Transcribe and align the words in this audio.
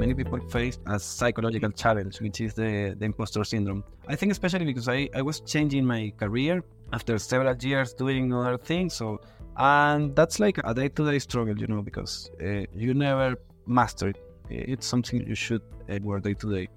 many 0.00 0.14
people 0.14 0.40
face 0.56 0.78
a 0.86 0.98
psychological 0.98 1.70
challenge, 1.82 2.20
which 2.24 2.40
is 2.40 2.54
the, 2.54 2.96
the 2.98 3.04
imposter 3.04 3.44
syndrome. 3.44 3.84
I 4.08 4.16
think 4.16 4.32
especially 4.32 4.64
because 4.64 4.88
I, 4.88 5.08
I 5.14 5.22
was 5.30 5.40
changing 5.40 5.84
my 5.84 6.02
career 6.22 6.64
after 6.92 7.18
several 7.18 7.54
years 7.56 7.92
doing 7.92 8.32
other 8.32 8.56
things. 8.56 8.94
So, 8.94 9.20
and 9.56 10.16
that's 10.16 10.40
like 10.40 10.56
a 10.64 10.72
day-to-day 10.72 11.18
struggle, 11.18 11.56
you 11.62 11.66
know, 11.66 11.82
because 11.82 12.30
uh, 12.42 12.64
you 12.74 12.94
never 12.94 13.36
master 13.66 14.08
it. 14.08 14.18
It's 14.48 14.86
something 14.86 15.26
you 15.32 15.34
should 15.34 15.62
uh, 15.90 15.98
work 16.02 16.22
day 16.22 16.34
to 16.34 16.46
day. 16.56 16.68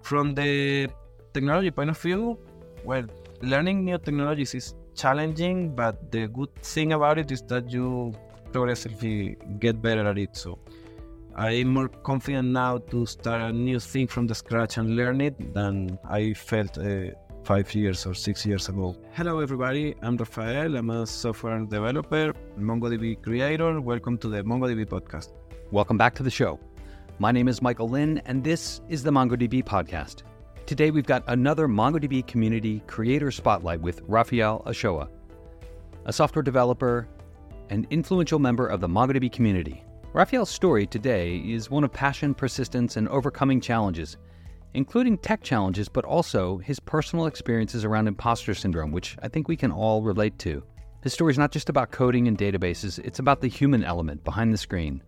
From 0.00 0.34
the 0.34 0.88
technology 1.34 1.70
point 1.70 1.90
of 1.90 1.98
view, 1.98 2.38
well, 2.82 3.04
learning 3.42 3.84
new 3.84 3.98
technologies 3.98 4.54
is 4.54 4.74
challenging, 4.94 5.74
but 5.74 6.10
the 6.10 6.28
good 6.28 6.54
thing 6.56 6.94
about 6.94 7.18
it 7.18 7.30
is 7.30 7.42
that 7.42 7.70
you 7.70 8.14
progressively 8.52 9.36
get 9.58 9.82
better 9.82 10.06
at 10.08 10.18
it. 10.18 10.36
So 10.36 10.58
I'm 11.36 11.70
more 11.70 11.88
confident 11.88 12.50
now 12.50 12.78
to 12.78 13.06
start 13.06 13.42
a 13.42 13.52
new 13.52 13.80
thing 13.80 14.06
from 14.06 14.28
the 14.28 14.36
scratch 14.36 14.76
and 14.78 14.94
learn 14.94 15.20
it 15.20 15.52
than 15.52 15.98
I 16.08 16.32
felt 16.32 16.78
uh, 16.78 17.06
five 17.42 17.74
years 17.74 18.06
or 18.06 18.14
six 18.14 18.46
years 18.46 18.68
ago. 18.68 18.96
Hello, 19.14 19.40
everybody. 19.40 19.96
I'm 20.00 20.16
Rafael. 20.16 20.76
I'm 20.76 20.90
a 20.90 21.04
software 21.04 21.58
developer, 21.64 22.32
MongoDB 22.56 23.20
creator. 23.20 23.80
Welcome 23.80 24.16
to 24.18 24.28
the 24.28 24.44
MongoDB 24.44 24.86
podcast. 24.86 25.32
Welcome 25.72 25.98
back 25.98 26.14
to 26.14 26.22
the 26.22 26.30
show. 26.30 26.60
My 27.18 27.32
name 27.32 27.48
is 27.48 27.60
Michael 27.60 27.88
Lynn, 27.88 28.22
and 28.26 28.44
this 28.44 28.80
is 28.88 29.02
the 29.02 29.10
MongoDB 29.10 29.64
podcast. 29.64 30.22
Today, 30.66 30.92
we've 30.92 31.04
got 31.04 31.24
another 31.26 31.66
MongoDB 31.66 32.28
community 32.28 32.80
creator 32.86 33.32
spotlight 33.32 33.80
with 33.80 34.02
Rafael 34.06 34.62
Ochoa, 34.66 35.08
a 36.04 36.12
software 36.12 36.44
developer 36.44 37.08
and 37.70 37.88
influential 37.90 38.38
member 38.38 38.68
of 38.68 38.80
the 38.80 38.88
MongoDB 38.88 39.32
community. 39.32 39.82
Rafael's 40.14 40.48
story 40.48 40.86
today 40.86 41.38
is 41.38 41.72
one 41.72 41.82
of 41.82 41.92
passion, 41.92 42.34
persistence, 42.34 42.96
and 42.96 43.08
overcoming 43.08 43.60
challenges, 43.60 44.16
including 44.74 45.18
tech 45.18 45.42
challenges, 45.42 45.88
but 45.88 46.04
also 46.04 46.58
his 46.58 46.78
personal 46.78 47.26
experiences 47.26 47.84
around 47.84 48.06
imposter 48.06 48.54
syndrome, 48.54 48.92
which 48.92 49.16
I 49.24 49.28
think 49.28 49.48
we 49.48 49.56
can 49.56 49.72
all 49.72 50.02
relate 50.02 50.38
to. 50.38 50.62
His 51.02 51.12
story 51.12 51.32
is 51.32 51.38
not 51.38 51.50
just 51.50 51.68
about 51.68 51.90
coding 51.90 52.28
and 52.28 52.38
databases, 52.38 53.00
it's 53.00 53.18
about 53.18 53.40
the 53.40 53.48
human 53.48 53.82
element 53.82 54.22
behind 54.22 54.52
the 54.52 54.56
screen 54.56 55.02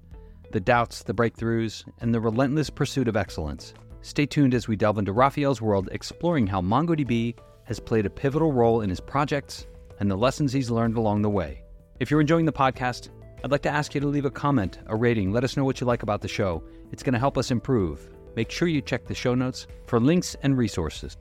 the 0.51 0.59
doubts, 0.59 1.05
the 1.05 1.15
breakthroughs, 1.15 1.85
and 2.01 2.13
the 2.13 2.21
relentless 2.21 2.69
pursuit 2.69 3.07
of 3.07 3.17
excellence. 3.17 3.75
Stay 4.03 4.27
tuned 4.27 4.55
as 4.55 4.67
we 4.67 4.75
delve 4.75 4.99
into 4.99 5.13
Rafael's 5.13 5.63
world, 5.63 5.89
exploring 5.93 6.49
how 6.49 6.61
MongoDB 6.61 7.39
has 7.63 7.79
played 7.79 8.07
a 8.07 8.11
pivotal 8.11 8.51
role 8.51 8.81
in 8.81 8.91
his 8.91 9.01
projects 9.01 9.69
and 10.01 10.11
the 10.11 10.17
lessons 10.17 10.53
he's 10.53 10.71
learned 10.71 10.97
along 10.97 11.23
the 11.23 11.31
way. 11.31 11.63
If 12.01 12.11
you're 12.11 12.21
enjoying 12.21 12.45
the 12.45 12.53
podcast, 12.53 13.11
I'd 13.47 13.53
like 13.53 13.63
to 13.63 13.71
ask 13.71 13.95
you 13.95 14.01
to 14.01 14.09
leave 14.09 14.25
a 14.25 14.31
comment, 14.33 14.81
a 14.87 14.97
rating. 14.97 15.31
Let 15.31 15.45
us 15.45 15.57
know 15.57 15.65
what 15.65 15.81
you 15.81 15.87
like 15.87 16.03
about 16.03 16.21
the 16.21 16.27
show. 16.27 16.65
It's 16.91 17.05
going 17.05 17.13
to 17.13 17.19
help 17.21 17.39
us 17.39 17.53
improve. 17.53 18.11
Make 18.35 18.51
sure 18.51 18.67
you 18.67 18.81
check 18.81 19.07
the 19.07 19.15
show 19.15 19.37
notes 19.37 19.69
for 19.87 20.01
links 20.01 20.35
and 20.43 20.59
resources. 20.59 21.17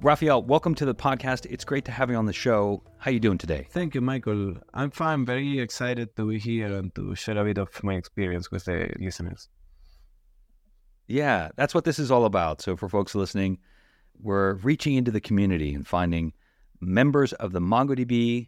Rafael, 0.00 0.44
welcome 0.44 0.72
to 0.76 0.84
the 0.84 0.94
podcast. 0.94 1.44
It's 1.50 1.64
great 1.64 1.84
to 1.86 1.90
have 1.90 2.10
you 2.10 2.16
on 2.16 2.26
the 2.26 2.32
show. 2.32 2.80
How 2.98 3.10
are 3.10 3.12
you 3.12 3.18
doing 3.18 3.38
today? 3.38 3.66
Thank 3.70 3.96
you, 3.96 4.00
Michael. 4.00 4.54
I'm 4.72 4.92
fine. 4.92 5.26
Very 5.26 5.58
excited 5.58 6.14
to 6.14 6.28
be 6.28 6.38
here 6.38 6.72
and 6.72 6.94
to 6.94 7.16
share 7.16 7.38
a 7.38 7.42
bit 7.42 7.58
of 7.58 7.82
my 7.82 7.94
experience 7.94 8.52
with 8.52 8.66
the 8.66 8.88
listeners. 9.00 9.48
Yeah, 11.08 11.48
that's 11.56 11.74
what 11.74 11.82
this 11.82 11.98
is 11.98 12.12
all 12.12 12.24
about. 12.24 12.62
So, 12.62 12.76
for 12.76 12.88
folks 12.88 13.16
listening, 13.16 13.58
we're 14.22 14.54
reaching 14.58 14.94
into 14.94 15.10
the 15.10 15.20
community 15.20 15.74
and 15.74 15.84
finding 15.84 16.34
members 16.80 17.32
of 17.32 17.50
the 17.50 17.60
MongoDB 17.60 18.46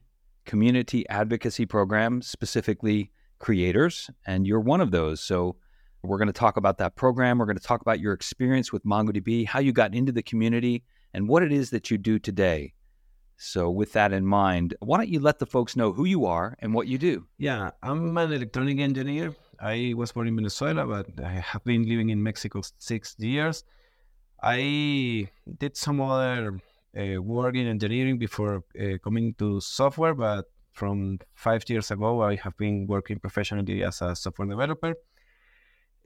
community 0.48 1.08
advocacy 1.08 1.66
program, 1.66 2.20
specifically 2.22 3.12
creators, 3.38 4.10
and 4.26 4.46
you're 4.46 4.58
one 4.58 4.80
of 4.80 4.90
those. 4.90 5.20
So, 5.20 5.56
we're 6.02 6.18
going 6.18 6.28
to 6.28 6.32
talk 6.32 6.56
about 6.56 6.78
that 6.78 6.96
program. 6.96 7.38
We're 7.38 7.46
going 7.46 7.58
to 7.58 7.62
talk 7.62 7.80
about 7.80 8.00
your 8.00 8.12
experience 8.12 8.72
with 8.72 8.84
MongoDB, 8.84 9.46
how 9.46 9.60
you 9.60 9.72
got 9.72 9.94
into 9.94 10.12
the 10.12 10.22
community, 10.22 10.84
and 11.12 11.28
what 11.28 11.42
it 11.42 11.52
is 11.52 11.70
that 11.70 11.90
you 11.90 11.98
do 11.98 12.18
today. 12.18 12.72
So, 13.36 13.70
with 13.70 13.92
that 13.92 14.12
in 14.12 14.24
mind, 14.24 14.74
why 14.80 14.96
don't 14.96 15.08
you 15.08 15.20
let 15.20 15.38
the 15.38 15.46
folks 15.46 15.76
know 15.76 15.92
who 15.92 16.04
you 16.04 16.24
are 16.24 16.56
and 16.60 16.74
what 16.74 16.88
you 16.88 16.98
do? 16.98 17.26
Yeah, 17.36 17.70
I'm 17.82 18.16
an 18.16 18.32
electronic 18.32 18.78
engineer 18.78 19.34
I 19.60 19.92
was 19.96 20.12
born 20.12 20.28
in 20.28 20.36
Venezuela, 20.36 20.86
but 20.86 21.24
I 21.24 21.40
have 21.40 21.64
been 21.64 21.88
living 21.88 22.10
in 22.10 22.22
Mexico 22.22 22.62
six 22.78 23.16
years. 23.18 23.64
I 24.40 25.28
did 25.58 25.76
some 25.76 26.00
other 26.00 26.60
uh, 26.96 27.48
in 27.50 27.66
engineering 27.66 28.18
before 28.18 28.64
uh, 28.80 28.98
coming 29.02 29.34
to 29.34 29.60
software, 29.60 30.14
but 30.14 30.46
from 30.72 31.18
five 31.34 31.64
years 31.68 31.90
ago, 31.90 32.22
I 32.22 32.36
have 32.36 32.56
been 32.56 32.86
working 32.86 33.18
professionally 33.18 33.82
as 33.82 34.00
a 34.00 34.14
software 34.14 34.48
developer. 34.48 34.94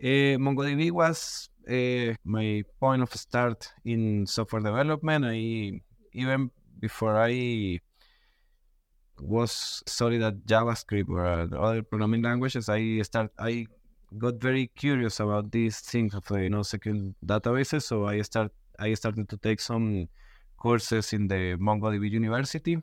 Uh, 0.03 0.37
MongoDB 0.41 0.91
was 0.91 1.51
uh, 1.69 2.15
my 2.25 2.65
point 2.81 3.03
of 3.03 3.13
start 3.15 3.73
in 3.85 4.27
software 4.27 4.63
development. 4.63 5.25
I 5.25 5.81
even 6.15 6.51
before 6.81 7.17
I 7.17 7.79
was 9.21 9.83
studied 9.87 10.23
at 10.23 10.45
JavaScript 10.47 11.09
or 11.09 11.25
other 11.57 11.83
programming 11.83 12.23
languages, 12.23 12.69
I 12.69 13.03
start 13.03 13.31
I 13.39 13.67
got 14.19 14.41
very 14.41 14.67
curious 14.75 15.21
about 15.21 15.53
these 15.53 15.81
things 15.81 16.15
of 16.15 16.27
the 16.27 16.49
NoSQL 16.51 17.15
databases. 17.25 17.83
So 17.83 18.07
I 18.07 18.23
start 18.23 18.51
I 18.79 18.95
started 18.95 19.29
to 19.29 19.37
take 19.37 19.61
some 19.61 20.09
courses 20.63 21.13
in 21.13 21.27
the 21.27 21.57
MongoDB 21.59 22.09
University, 22.11 22.79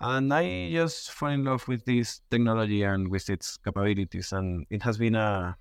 and 0.00 0.34
I 0.34 0.70
just 0.70 1.12
fell 1.12 1.30
in 1.30 1.44
love 1.44 1.66
with 1.66 1.84
this 1.86 2.20
technology 2.30 2.82
and 2.82 3.08
with 3.08 3.30
its 3.30 3.56
capabilities, 3.56 4.32
and 4.32 4.66
it 4.68 4.82
has 4.82 4.98
been 4.98 5.14
a 5.14 5.56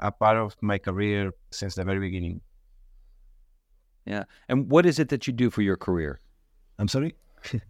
a 0.00 0.10
part 0.10 0.36
of 0.36 0.56
my 0.60 0.78
career 0.78 1.32
since 1.50 1.76
the 1.76 1.84
very 1.84 2.00
beginning. 2.00 2.40
Yeah, 4.04 4.24
and 4.48 4.68
what 4.68 4.84
is 4.84 4.98
it 4.98 5.08
that 5.10 5.26
you 5.28 5.32
do 5.32 5.50
for 5.50 5.62
your 5.62 5.76
career? 5.76 6.18
I'm 6.78 6.88
sorry. 6.88 7.14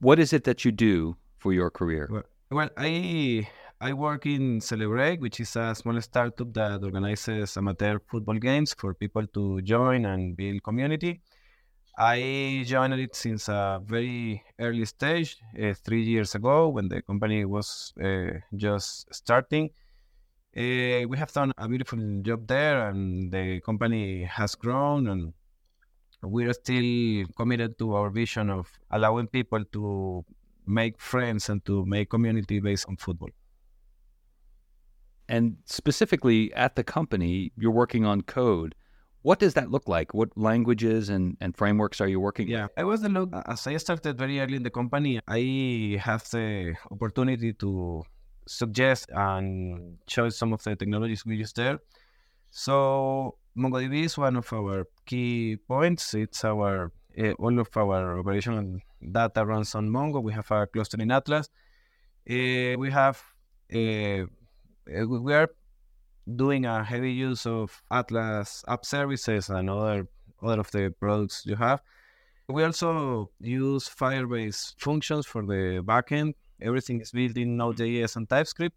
what 0.00 0.18
is 0.18 0.34
it 0.34 0.44
that 0.44 0.64
you 0.66 0.72
do 0.72 1.16
for 1.38 1.54
your 1.54 1.70
career? 1.70 2.08
Well, 2.10 2.26
well, 2.50 2.70
I 2.76 3.48
I 3.80 3.92
work 3.92 4.26
in 4.26 4.60
Celebreak, 4.60 5.20
which 5.20 5.40
is 5.40 5.56
a 5.56 5.74
small 5.74 6.00
startup 6.00 6.52
that 6.54 6.84
organizes 6.84 7.56
amateur 7.56 7.98
football 8.10 8.38
games 8.38 8.74
for 8.76 8.94
people 8.94 9.26
to 9.38 9.62
join 9.62 10.04
and 10.04 10.36
build 10.36 10.62
community. 10.62 11.20
I 11.98 12.62
joined 12.66 12.92
it 12.94 13.16
since 13.16 13.48
a 13.48 13.80
very 13.82 14.42
early 14.58 14.84
stage, 14.84 15.38
uh, 15.58 15.72
three 15.72 16.02
years 16.02 16.34
ago, 16.34 16.68
when 16.68 16.88
the 16.88 17.00
company 17.00 17.46
was 17.46 17.94
uh, 18.02 18.38
just 18.54 19.14
starting. 19.14 19.70
Uh, 20.54 21.08
we 21.08 21.16
have 21.16 21.32
done 21.32 21.52
a 21.56 21.66
beautiful 21.66 21.98
job 22.20 22.46
there, 22.46 22.88
and 22.88 23.32
the 23.32 23.60
company 23.62 24.24
has 24.24 24.54
grown 24.54 25.08
and 25.08 25.32
we're 26.22 26.52
still 26.52 27.26
committed 27.36 27.78
to 27.78 27.94
our 27.94 28.10
vision 28.10 28.50
of 28.50 28.70
allowing 28.90 29.26
people 29.26 29.64
to 29.72 30.24
make 30.66 31.00
friends 31.00 31.48
and 31.48 31.64
to 31.64 31.84
make 31.86 32.10
community 32.10 32.60
based 32.60 32.86
on 32.88 32.96
football. 32.96 33.30
And 35.28 35.56
specifically 35.64 36.52
at 36.54 36.76
the 36.76 36.84
company, 36.84 37.52
you're 37.56 37.70
working 37.70 38.04
on 38.04 38.22
code. 38.22 38.74
What 39.26 39.40
does 39.40 39.54
that 39.54 39.72
look 39.72 39.88
like? 39.88 40.14
What 40.14 40.30
languages 40.36 41.08
and, 41.08 41.36
and 41.40 41.50
frameworks 41.56 42.00
are 42.00 42.06
you 42.06 42.20
working 42.20 42.46
yeah, 42.46 42.62
with? 42.62 42.70
I 42.76 42.84
was 42.84 43.00
the 43.02 43.08
look 43.08 43.30
as 43.46 43.66
I 43.66 43.76
started 43.78 44.16
very 44.16 44.38
early 44.38 44.54
in 44.54 44.62
the 44.62 44.70
company, 44.70 45.18
I 45.26 45.98
have 46.00 46.22
the 46.30 46.76
opportunity 46.92 47.52
to 47.54 48.04
suggest 48.46 49.10
and 49.12 49.98
show 50.06 50.28
some 50.28 50.52
of 50.52 50.62
the 50.62 50.76
technologies 50.76 51.26
we 51.26 51.34
use 51.38 51.52
there. 51.52 51.80
So 52.52 53.38
MongoDB 53.58 54.04
is 54.04 54.16
one 54.16 54.36
of 54.36 54.52
our 54.52 54.86
key 55.06 55.56
points. 55.56 56.14
It's 56.14 56.44
our 56.44 56.92
uh, 57.18 57.32
all 57.32 57.58
of 57.58 57.76
our 57.76 58.20
operational 58.20 58.78
data 59.10 59.44
runs 59.44 59.74
on 59.74 59.90
Mongo. 59.90 60.22
We 60.22 60.34
have 60.34 60.48
a 60.52 60.68
cluster 60.68 61.02
in 61.02 61.10
Atlas. 61.10 61.48
Uh, 62.30 62.78
we 62.78 62.92
have 62.92 63.20
uh, 63.74 64.22
we 64.86 65.34
are 65.34 65.50
doing 66.34 66.66
a 66.66 66.82
heavy 66.82 67.12
use 67.12 67.46
of 67.46 67.82
Atlas 67.90 68.64
App 68.68 68.84
Services 68.84 69.48
and 69.48 69.70
other 69.70 70.08
other 70.42 70.60
of 70.60 70.70
the 70.70 70.94
products 70.98 71.44
you 71.46 71.56
have. 71.56 71.82
We 72.48 72.62
also 72.62 73.30
use 73.40 73.88
Firebase 73.88 74.74
functions 74.78 75.26
for 75.26 75.42
the 75.42 75.82
backend. 75.84 76.34
Everything 76.60 77.00
is 77.00 77.10
built 77.10 77.36
in 77.36 77.56
Node.js 77.56 78.16
and 78.16 78.28
TypeScript. 78.28 78.76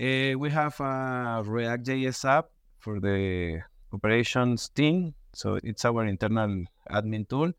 Uh, 0.00 0.38
we 0.38 0.48
have 0.50 0.80
a 0.80 1.42
React.js 1.44 2.24
app 2.24 2.46
for 2.78 3.00
the 3.00 3.60
operations 3.92 4.70
team. 4.70 5.14
So 5.34 5.58
it's 5.62 5.84
our 5.84 6.06
internal 6.06 6.64
admin 6.90 7.28
tool. 7.28 7.52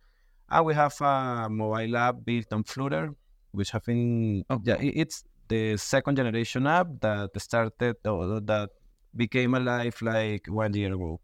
And 0.50 0.66
we 0.66 0.74
have 0.74 1.00
a 1.02 1.48
mobile 1.50 1.98
app 1.98 2.16
built 2.26 2.52
on 2.52 2.64
Flutter, 2.64 3.14
which 3.52 3.72
have 3.72 3.86
been, 3.86 4.44
oh. 4.50 4.60
yeah, 4.64 4.78
it's 4.80 5.24
the 5.48 5.78
second 5.78 6.16
generation 6.16 6.66
app 6.66 6.88
that 7.02 7.30
started, 7.40 7.96
that 8.04 8.70
became 9.16 9.54
alive 9.54 10.02
like 10.02 10.48
one 10.48 10.74
year 10.74 10.94
ago. 10.94 11.20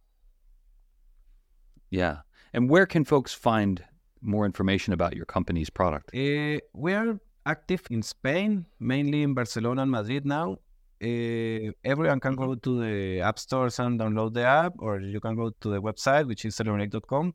Yeah. 1.90 2.18
And 2.54 2.70
where 2.70 2.86
can 2.86 3.06
folks 3.06 3.34
find 3.34 3.84
more 4.22 4.46
information 4.46 4.94
about 4.94 5.16
your 5.16 5.26
company's 5.26 5.70
product? 5.70 6.10
Uh, 6.14 6.60
we 6.74 6.94
are 6.94 7.20
active 7.46 7.84
in 7.90 8.02
Spain, 8.02 8.66
mainly 8.80 9.24
in 9.24 9.34
Barcelona 9.34 9.84
and 9.84 9.92
Madrid 9.92 10.26
now. 10.26 10.58
uh, 11.02 11.72
everyone 11.84 12.20
can 12.20 12.36
go 12.36 12.56
to 12.56 12.82
the 12.82 13.22
app 13.22 13.38
stores 13.38 13.80
and 13.80 14.00
download 14.00 14.34
the 14.34 14.44
app, 14.44 14.74
or 14.80 15.00
you 15.00 15.20
can 15.20 15.36
go 15.36 15.52
to 15.62 15.70
the 15.70 15.82
website, 15.82 16.28
which 16.28 16.44
is 16.46 16.56
celebreak.com, 16.58 17.34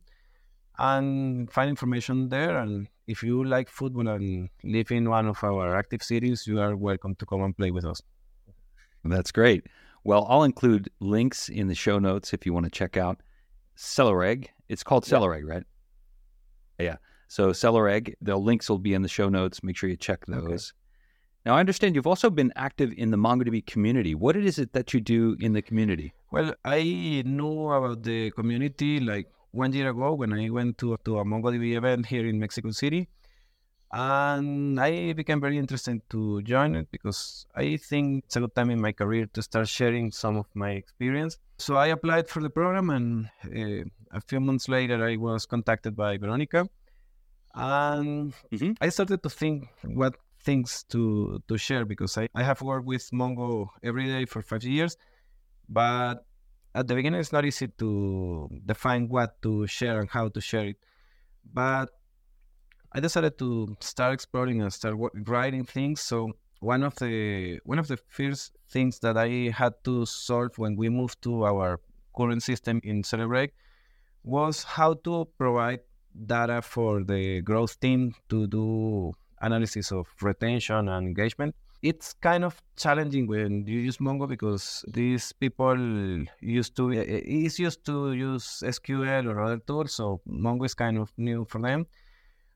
and 0.78 1.50
find 1.50 1.70
information 1.70 2.28
there. 2.28 2.56
And 2.58 2.88
if 3.06 3.22
you 3.22 3.44
like 3.44 3.68
football 3.68 4.08
and 4.08 4.48
live 4.64 4.90
in 4.90 5.08
one 5.08 5.28
of 5.28 5.42
our 5.44 5.76
active 5.76 6.02
cities, 6.02 6.46
you 6.46 6.60
are 6.60 6.76
welcome 6.76 7.14
to 7.16 7.26
come 7.26 7.42
and 7.42 7.56
play 7.56 7.70
with 7.70 7.84
us. 7.84 8.02
That's 9.04 9.30
great. 9.30 9.66
Well, 10.04 10.26
I'll 10.28 10.42
include 10.42 10.90
links 11.00 11.48
in 11.48 11.68
the 11.68 11.74
show 11.74 11.98
notes 11.98 12.32
if 12.32 12.44
you 12.44 12.52
want 12.52 12.64
to 12.64 12.70
check 12.70 12.96
out 12.96 13.22
Celebreak. 13.76 14.48
It's 14.68 14.82
called 14.82 15.04
Celebreak, 15.04 15.46
yeah. 15.46 15.54
right? 15.54 15.64
Yeah. 16.78 16.96
So 17.28 17.50
Celebreak, 17.50 18.14
the 18.20 18.36
links 18.36 18.68
will 18.68 18.78
be 18.78 18.94
in 18.94 19.02
the 19.02 19.08
show 19.08 19.28
notes. 19.28 19.62
Make 19.62 19.76
sure 19.76 19.88
you 19.88 19.96
check 19.96 20.26
those. 20.26 20.44
Okay. 20.44 20.78
Now, 21.44 21.56
I 21.56 21.60
understand 21.60 21.96
you've 21.96 22.06
also 22.06 22.30
been 22.30 22.52
active 22.54 22.92
in 22.96 23.10
the 23.10 23.16
MongoDB 23.16 23.66
community. 23.66 24.14
What 24.14 24.36
is 24.36 24.58
it 24.58 24.72
that 24.74 24.94
you 24.94 25.00
do 25.00 25.36
in 25.40 25.52
the 25.52 25.62
community? 25.62 26.12
Well, 26.30 26.54
I 26.64 27.22
knew 27.26 27.68
about 27.70 28.04
the 28.04 28.30
community 28.30 29.00
like 29.00 29.28
one 29.50 29.72
year 29.72 29.90
ago 29.90 30.14
when 30.14 30.32
I 30.32 30.50
went 30.50 30.78
to, 30.78 30.96
to 31.04 31.18
a 31.18 31.24
MongoDB 31.24 31.76
event 31.76 32.06
here 32.06 32.26
in 32.26 32.38
Mexico 32.38 32.70
City. 32.70 33.08
And 33.92 34.80
I 34.80 35.12
became 35.12 35.40
very 35.40 35.58
interested 35.58 36.00
to 36.10 36.40
join 36.42 36.74
it 36.76 36.88
because 36.90 37.46
I 37.54 37.76
think 37.76 38.24
it's 38.24 38.36
a 38.36 38.40
good 38.40 38.54
time 38.54 38.70
in 38.70 38.80
my 38.80 38.92
career 38.92 39.26
to 39.34 39.42
start 39.42 39.68
sharing 39.68 40.10
some 40.10 40.38
of 40.38 40.46
my 40.54 40.70
experience. 40.70 41.36
So 41.58 41.76
I 41.76 41.88
applied 41.88 42.26
for 42.28 42.40
the 42.40 42.48
program, 42.48 42.88
and 42.88 43.28
uh, 43.44 43.84
a 44.16 44.20
few 44.22 44.40
months 44.40 44.68
later, 44.68 45.04
I 45.04 45.16
was 45.16 45.44
contacted 45.44 45.94
by 45.94 46.16
Veronica. 46.16 46.68
And 47.54 48.32
mm-hmm. 48.50 48.72
I 48.80 48.88
started 48.88 49.22
to 49.24 49.28
think 49.28 49.68
what 49.84 50.16
things 50.40 50.84
to 50.88 51.42
to 51.46 51.56
share 51.58 51.84
because 51.84 52.16
I, 52.16 52.28
I 52.34 52.42
have 52.42 52.62
worked 52.62 52.86
with 52.86 53.10
Mongo 53.12 53.68
every 53.82 54.06
day 54.06 54.24
for 54.24 54.40
five 54.40 54.64
years, 54.64 54.96
but 55.68 56.24
at 56.74 56.88
the 56.88 56.94
beginning 56.94 57.20
it's 57.20 57.32
not 57.32 57.44
easy 57.44 57.68
to 57.68 58.48
define 58.64 59.08
what 59.08 59.40
to 59.42 59.66
share 59.66 60.00
and 60.00 60.08
how 60.08 60.28
to 60.28 60.40
share 60.40 60.68
it. 60.68 60.76
But 61.44 61.90
I 62.94 63.00
decided 63.00 63.38
to 63.38 63.74
start 63.80 64.12
exploring 64.12 64.60
and 64.60 64.70
start 64.72 64.96
writing 65.26 65.64
things. 65.64 66.02
So 66.02 66.32
one 66.60 66.82
of 66.82 66.94
the 66.96 67.58
one 67.64 67.78
of 67.78 67.88
the 67.88 67.96
first 67.96 68.52
things 68.68 68.98
that 69.00 69.16
I 69.16 69.50
had 69.50 69.72
to 69.84 70.04
solve 70.04 70.58
when 70.58 70.76
we 70.76 70.90
moved 70.90 71.22
to 71.22 71.44
our 71.44 71.80
current 72.14 72.42
system 72.42 72.80
in 72.84 73.02
Celebreak 73.02 73.50
was 74.24 74.62
how 74.62 74.94
to 75.04 75.26
provide 75.38 75.80
data 76.26 76.60
for 76.60 77.02
the 77.02 77.40
growth 77.40 77.80
team 77.80 78.14
to 78.28 78.46
do 78.46 79.12
analysis 79.40 79.90
of 79.90 80.06
retention 80.20 80.88
and 80.88 81.06
engagement. 81.06 81.54
It's 81.80 82.12
kind 82.12 82.44
of 82.44 82.62
challenging 82.76 83.26
when 83.26 83.66
you 83.66 83.80
use 83.80 83.96
Mongo 83.96 84.28
because 84.28 84.84
these 84.86 85.32
people 85.32 85.76
used 86.40 86.76
to 86.76 86.92
eh, 86.92 86.98
eh, 86.98 87.22
is 87.24 87.58
used 87.58 87.84
to 87.86 88.12
use 88.12 88.62
SQL 88.62 89.26
or 89.26 89.40
other 89.40 89.58
tools, 89.58 89.94
so 89.94 90.20
Mongo 90.28 90.66
is 90.66 90.74
kind 90.74 90.98
of 90.98 91.10
new 91.16 91.44
for 91.46 91.60
them. 91.60 91.86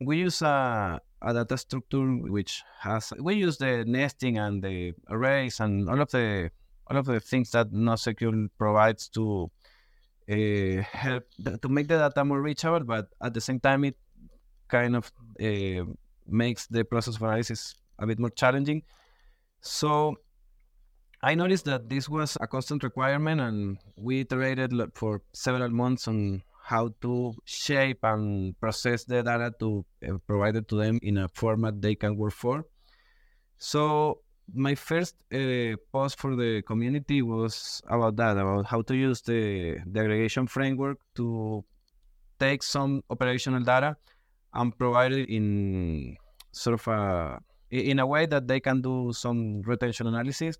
We 0.00 0.18
use 0.18 0.42
a, 0.42 1.00
a 1.22 1.34
data 1.34 1.56
structure 1.56 2.04
which 2.04 2.62
has 2.80 3.12
we 3.18 3.34
use 3.36 3.56
the 3.56 3.84
nesting 3.86 4.38
and 4.38 4.62
the 4.62 4.92
arrays 5.08 5.60
and 5.60 5.88
all 5.88 6.00
of 6.00 6.10
the 6.10 6.50
all 6.88 6.96
of 6.98 7.06
the 7.06 7.20
things 7.20 7.50
that 7.52 7.72
NoSQL 7.72 8.48
provides 8.58 9.08
to 9.10 9.50
uh, 10.30 10.82
help 10.92 11.24
to 11.62 11.68
make 11.68 11.88
the 11.88 11.98
data 11.98 12.24
more 12.24 12.40
reachable, 12.40 12.80
but 12.80 13.08
at 13.22 13.34
the 13.34 13.40
same 13.40 13.60
time 13.60 13.84
it 13.84 13.96
kind 14.68 14.96
of 14.96 15.10
uh, 15.40 15.84
makes 16.26 16.66
the 16.66 16.84
process 16.84 17.16
of 17.16 17.22
analysis 17.22 17.74
a 17.98 18.06
bit 18.06 18.18
more 18.18 18.30
challenging. 18.30 18.82
So 19.60 20.16
I 21.22 21.34
noticed 21.34 21.64
that 21.64 21.88
this 21.88 22.08
was 22.08 22.36
a 22.40 22.46
constant 22.46 22.84
requirement, 22.84 23.40
and 23.40 23.78
we 23.96 24.20
iterated 24.20 24.72
for 24.94 25.22
several 25.32 25.70
months 25.70 26.06
on 26.06 26.42
how 26.66 26.90
to 27.00 27.32
shape 27.44 28.00
and 28.02 28.58
process 28.58 29.04
the 29.04 29.22
data 29.22 29.52
to 29.60 29.84
uh, 30.02 30.18
provide 30.26 30.56
it 30.56 30.66
to 30.66 30.74
them 30.74 30.98
in 31.00 31.16
a 31.16 31.28
format 31.28 31.80
they 31.80 31.94
can 31.94 32.16
work 32.16 32.32
for. 32.32 32.64
So 33.56 34.18
my 34.52 34.74
first 34.74 35.14
uh, 35.32 35.76
post 35.92 36.18
for 36.18 36.34
the 36.34 36.62
community 36.62 37.22
was 37.22 37.80
about 37.88 38.16
that, 38.16 38.36
about 38.36 38.66
how 38.66 38.82
to 38.82 38.96
use 38.96 39.22
the, 39.22 39.78
the 39.86 40.00
aggregation 40.00 40.48
framework 40.48 40.98
to 41.14 41.64
take 42.40 42.64
some 42.64 43.02
operational 43.10 43.62
data 43.62 43.96
and 44.52 44.76
provide 44.76 45.12
it 45.12 45.28
in 45.28 46.16
sort 46.50 46.74
of 46.80 46.88
a 46.88 47.38
in 47.70 48.00
a 48.00 48.06
way 48.06 48.26
that 48.26 48.48
they 48.48 48.58
can 48.58 48.80
do 48.80 49.12
some 49.12 49.62
retention 49.62 50.08
analysis. 50.08 50.58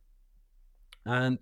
And 1.05 1.39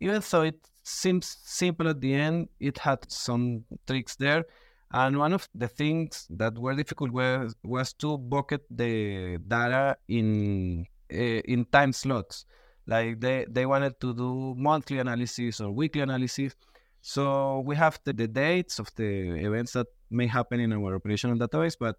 even 0.00 0.22
though 0.30 0.42
it 0.42 0.68
seems 0.82 1.38
simple 1.44 1.88
at 1.88 2.00
the 2.00 2.14
end, 2.14 2.48
it 2.60 2.78
had 2.78 3.10
some 3.10 3.64
tricks 3.86 4.16
there. 4.16 4.44
And 4.92 5.18
one 5.18 5.32
of 5.32 5.48
the 5.54 5.68
things 5.68 6.26
that 6.30 6.56
were 6.58 6.74
difficult 6.74 7.10
was, 7.10 7.54
was 7.64 7.92
to 7.94 8.18
bucket 8.18 8.64
the 8.70 9.38
data 9.38 9.96
in 10.08 10.86
uh, 11.12 11.16
in 11.16 11.64
time 11.66 11.92
slots. 11.92 12.46
Like 12.86 13.20
they, 13.20 13.46
they 13.48 13.66
wanted 13.66 14.00
to 14.00 14.14
do 14.14 14.54
monthly 14.56 14.98
analysis 14.98 15.60
or 15.60 15.70
weekly 15.70 16.02
analysis. 16.02 16.54
So 17.00 17.60
we 17.60 17.76
have 17.76 17.98
the, 18.04 18.12
the 18.12 18.28
dates 18.28 18.78
of 18.78 18.94
the 18.96 19.34
events 19.44 19.72
that 19.72 19.86
may 20.10 20.26
happen 20.26 20.60
in 20.60 20.72
our 20.72 20.94
operational 20.94 21.36
database, 21.36 21.76
but 21.78 21.96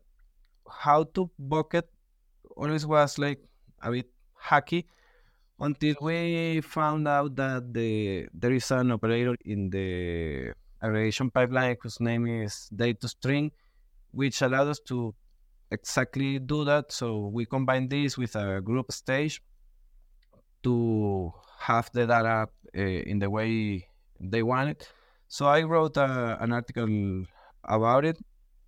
how 0.70 1.04
to 1.16 1.30
bucket 1.40 1.90
always 2.56 2.86
was 2.86 3.18
like 3.18 3.40
a 3.82 3.92
bit 3.92 4.10
hacky 4.42 4.86
until 5.60 5.96
we 6.02 6.62
found 6.62 7.08
out 7.08 7.36
that 7.36 7.74
the 7.74 8.28
there 8.34 8.54
is 8.54 8.70
an 8.72 8.92
operator 8.92 9.36
in 9.46 9.70
the 9.70 10.54
aggregation 10.82 11.32
pipeline 11.32 11.76
whose 11.82 12.00
name 12.00 12.28
is 12.28 12.70
date 12.76 13.02
to 13.02 13.08
string, 13.08 13.52
which 14.12 14.42
allowed 14.42 14.68
us 14.68 14.80
to 14.88 15.16
exactly 15.72 16.40
do 16.40 16.64
that. 16.66 16.92
So 16.92 17.28
we 17.28 17.46
combine 17.46 17.88
this 17.90 18.18
with 18.18 18.36
a 18.36 18.62
group 18.62 18.92
stage 18.92 19.42
to 20.64 21.34
have 21.60 21.90
the 21.94 22.06
data 22.06 22.48
uh, 22.78 22.82
in 22.82 23.20
the 23.20 23.30
way 23.30 23.88
they 24.20 24.44
want 24.44 24.70
it. 24.70 24.90
So 25.28 25.48
I 25.48 25.64
wrote 25.64 25.98
uh, 25.98 26.38
an 26.40 26.54
article 26.54 27.26
about 27.64 28.06
it 28.06 28.18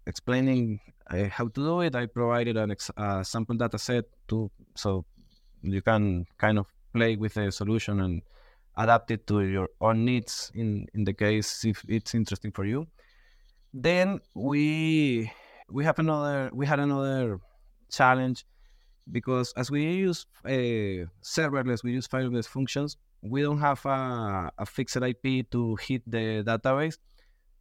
explaining 0.08 0.80
uh, 1.10 1.26
how 1.30 1.48
to 1.48 1.62
do 1.62 1.82
it. 1.82 1.96
I 1.96 2.08
provided 2.08 2.58
a 2.58 2.68
ex- 2.70 2.92
uh, 2.98 3.24
sample 3.24 3.56
data 3.56 3.78
set 3.78 4.06
to 4.30 4.52
so 4.76 5.06
you 5.62 5.82
can 5.82 6.26
kind 6.38 6.60
of 6.60 6.68
play 6.94 7.16
with 7.16 7.38
a 7.38 7.52
solution 7.52 8.00
and 8.02 8.22
adapt 8.78 9.12
it 9.12 9.28
to 9.28 9.42
your 9.42 9.70
own 9.82 10.06
needs 10.06 10.52
in 10.56 10.88
in 10.94 11.04
the 11.04 11.14
case 11.14 11.66
if 11.66 11.84
it's 11.88 12.16
interesting 12.16 12.52
for 12.52 12.66
you. 12.66 12.88
Then 13.74 14.20
we 14.36 15.32
we 15.70 15.84
have 15.86 16.00
another 16.00 16.50
we 16.54 16.66
had 16.66 16.80
another 16.80 17.40
challenge 17.92 18.46
because 19.12 19.54
as 19.58 19.72
we 19.72 19.84
use 19.84 20.26
uh, 20.46 21.06
serverless, 21.22 21.84
we 21.84 21.92
use 21.92 22.08
fileless 22.08 22.48
functions. 22.48 22.98
We 23.22 23.42
don't 23.42 23.60
have 23.60 23.86
a, 23.86 24.52
a 24.58 24.66
fixed 24.66 24.98
IP 24.98 25.50
to 25.52 25.76
hit 25.76 26.04
the 26.10 26.44
database. 26.46 26.98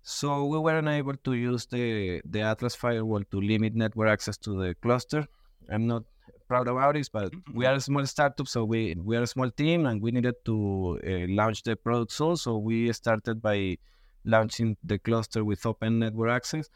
So 0.03 0.45
we 0.47 0.59
were 0.59 0.79
unable 0.79 1.15
to 1.15 1.33
use 1.35 1.67
the, 1.67 2.23
the 2.25 2.41
Atlas 2.41 2.75
firewall 2.75 3.23
to 3.31 3.41
limit 3.41 3.75
network 3.75 4.09
access 4.09 4.37
to 4.39 4.59
the 4.59 4.75
cluster. 4.75 5.27
I'm 5.71 5.87
not 5.87 6.05
proud 6.49 6.67
about 6.69 6.95
this, 6.95 7.09
but 7.09 7.33
we 7.55 7.67
are 7.67 7.75
a 7.75 7.81
small 7.81 8.05
startup, 8.07 8.49
so 8.49 8.65
we, 8.65 8.97
we 9.03 9.17
are 9.17 9.23
a 9.23 9.27
small 9.27 9.51
team 9.51 9.87
and 9.87 10.01
we 10.01 10.11
needed 10.11 10.35
to 10.47 10.99
uh, 11.07 11.11
launch 11.29 11.63
the 11.63 11.77
product 11.77 12.13
soon. 12.13 12.37
So 12.37 12.59
we 12.59 12.93
started 12.93 13.41
by 13.43 13.77
launching 14.25 14.77
the 14.83 14.99
cluster 14.99 15.45
with 15.45 15.65
open 15.67 15.99
network 16.01 16.31
access. 16.31 16.69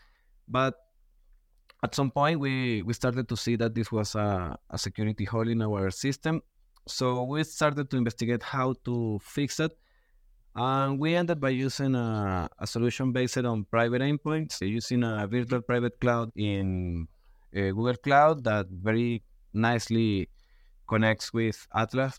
But 0.47 0.75
at 1.83 1.95
some 1.95 2.11
point, 2.11 2.39
we, 2.39 2.83
we 2.83 2.93
started 2.93 3.29
to 3.29 3.37
see 3.37 3.57
that 3.57 3.75
this 3.75 3.91
was 3.91 4.15
a, 4.15 4.57
a 4.71 4.79
security 4.79 5.25
hole 5.25 5.49
in 5.49 5.63
our 5.63 5.91
system. 5.91 6.43
So 6.87 7.25
we 7.25 7.43
started 7.45 7.91
to 7.91 7.97
investigate 7.97 8.43
how 8.43 8.75
to 8.85 9.19
fix 9.23 9.59
it 9.59 9.73
and 10.55 10.99
we 10.99 11.15
ended 11.15 11.41
by 11.41 11.49
using 11.49 11.95
a, 11.95 12.49
a 12.59 12.67
solution 12.67 13.13
based 13.13 13.39
on 13.39 13.65
private 13.65 14.03
endpoints, 14.03 14.61
using 14.61 15.03
a 15.03 15.27
virtual 15.27 15.63
private 15.63 15.99
cloud 15.99 16.31
in 16.37 17.09
uh, 17.57 17.61
Google 17.61 17.97
Cloud 17.97 18.45
that 18.45 18.67
very 18.69 19.23
nicely 19.55 20.29
connects 20.89 21.33
with 21.33 21.67
Atlas. 21.75 22.19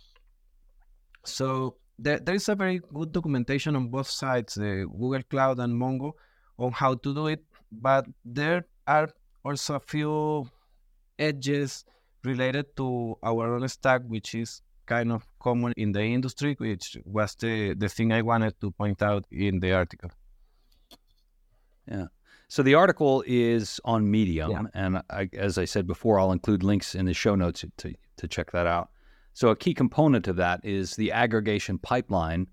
So 1.26 1.78
there, 1.98 2.20
there 2.20 2.36
is 2.36 2.50
a 2.50 2.56
very 2.56 2.82
good 2.94 3.12
documentation 3.12 3.76
on 3.76 3.88
both 3.88 4.08
sides, 4.10 4.56
the 4.56 4.88
Google 4.92 5.24
Cloud 5.30 5.60
and 5.60 5.74
Mongo, 5.74 6.14
on 6.58 6.72
how 6.72 6.96
to 6.96 7.14
do 7.14 7.28
it. 7.28 7.44
But 7.72 8.06
there 8.26 8.66
are 8.88 9.10
also 9.44 9.76
a 9.76 9.80
few 9.80 10.48
edges 11.18 11.86
related 12.24 12.76
to 12.78 13.18
our 13.24 13.56
own 13.56 13.68
stack, 13.68 14.02
which 14.08 14.36
is 14.36 14.62
kind 14.86 15.12
of 15.12 15.26
common 15.40 15.74
in 15.78 15.92
the 15.92 16.02
industry, 16.02 16.56
which 16.58 16.98
was 17.06 17.36
the, 17.36 17.74
the 17.74 17.90
thing 17.90 18.12
I 18.12 18.22
wanted 18.22 18.60
to 18.62 18.72
point 18.72 19.02
out 19.02 19.26
in 19.32 19.60
the 19.60 19.74
article. 19.74 20.12
Yeah. 21.88 22.08
So 22.54 22.62
the 22.62 22.76
article 22.76 23.24
is 23.26 23.82
on 23.84 24.12
Medium, 24.12 24.52
yeah. 24.52 24.62
and 24.76 25.02
I, 25.10 25.28
as 25.34 25.58
I 25.58 25.66
said 25.66 25.88
before, 25.88 26.20
I'll 26.20 26.32
include 26.32 26.62
links 26.62 26.94
in 26.94 27.08
the 27.08 27.14
show 27.16 27.34
notes 27.34 27.66
to 27.78 27.94
to 28.18 28.28
check 28.28 28.52
that 28.52 28.68
out. 28.68 28.92
So 29.34 29.48
a 29.48 29.56
key 29.56 29.74
component 29.74 30.28
of 30.28 30.36
that 30.36 30.60
is 30.64 30.96
the 30.96 31.12
aggregation 31.12 31.80
pipeline 31.80 32.46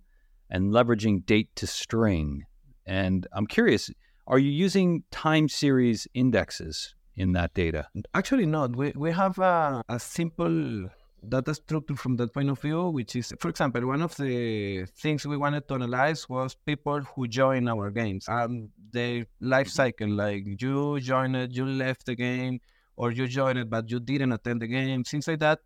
and 0.49 0.73
leveraging 0.73 1.27
date 1.27 1.55
to 1.57 1.67
string. 1.67 2.47
And 2.87 3.27
I'm 3.35 3.47
curious, 3.47 3.91
are 4.27 4.39
you 4.39 4.51
using 4.51 5.03
time 5.11 5.51
series 5.51 6.09
indexes 6.15 6.95
in 7.15 7.33
that 7.33 7.53
data? 7.53 7.89
Actually, 8.15 8.47
not. 8.47 8.75
We, 8.75 8.95
we 8.97 9.13
have 9.13 9.39
a, 9.39 9.85
a 9.87 10.01
simple 10.01 10.89
data 11.29 11.55
structure 11.55 11.97
from 11.97 12.17
that 12.17 12.33
point 12.33 12.49
of 12.49 12.59
view, 12.59 12.89
which 12.89 13.17
is, 13.17 13.35
for 13.39 13.51
example, 13.51 13.87
one 13.87 14.01
of 14.01 14.17
the 14.17 14.87
things 14.97 15.27
we 15.27 15.37
wanted 15.37 15.69
to 15.69 15.75
analyze 15.75 16.27
was 16.27 16.55
people 16.55 17.01
who 17.01 17.29
join 17.29 17.69
our 17.69 17.91
games 17.91 18.25
and 18.29 18.71
their 18.93 19.27
life 19.41 19.69
cycle. 19.69 20.09
Like 20.09 20.45
you 20.61 21.01
joined 21.01 21.37
it, 21.37 21.53
you 21.53 21.65
left 21.65 22.07
the 22.07 22.15
game, 22.15 22.61
or 22.97 23.11
you 23.11 23.27
joined 23.27 23.59
it 23.59 23.71
but 23.71 23.91
you 23.91 24.01
didn't 24.01 24.33
attend 24.33 24.63
the 24.63 24.67
game, 24.67 25.05
things 25.05 25.29
like 25.29 25.41
that. 25.41 25.61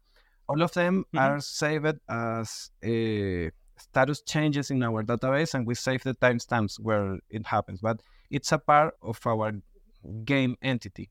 All 0.49 0.63
of 0.63 0.73
them 0.73 1.05
mm-hmm. 1.15 1.19
are 1.19 1.41
saved 1.41 1.99
as 2.09 2.71
a 2.85 3.51
status 3.79 4.23
changes 4.23 4.71
in 4.71 4.83
our 4.83 5.03
database, 5.03 5.55
and 5.55 5.67
we 5.67 5.75
save 5.75 6.03
the 6.03 6.15
timestamps 6.15 6.79
where 6.79 7.19
it 7.31 7.47
happens. 7.47 7.81
But 7.81 8.01
it's 8.31 8.53
a 8.53 8.59
part 8.59 8.95
of 9.03 9.19
our 9.27 9.53
game 10.25 10.57
entity. 10.63 11.11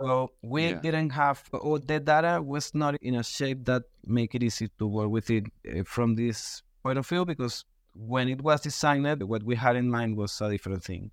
So 0.00 0.32
we 0.42 0.68
yeah. 0.68 0.80
didn't 0.80 1.10
have, 1.10 1.42
or 1.52 1.78
the 1.78 2.00
data 2.00 2.40
was 2.42 2.74
not 2.74 2.96
in 3.02 3.16
a 3.16 3.22
shape 3.22 3.64
that 3.66 3.82
make 4.06 4.34
it 4.34 4.42
easy 4.42 4.68
to 4.78 4.86
work 4.86 5.10
with 5.10 5.28
it 5.30 5.44
uh, 5.68 5.82
from 5.84 6.14
this 6.14 6.62
point 6.82 6.98
of 6.98 7.06
view 7.06 7.24
because 7.26 7.64
when 7.94 8.28
it 8.28 8.42
was 8.42 8.60
designed, 8.60 9.06
eh, 9.06 9.14
what 9.14 9.42
we 9.42 9.56
had 9.56 9.76
in 9.76 9.90
mind 9.90 10.16
was 10.16 10.40
a 10.40 10.50
different 10.50 10.84
thing. 10.84 11.10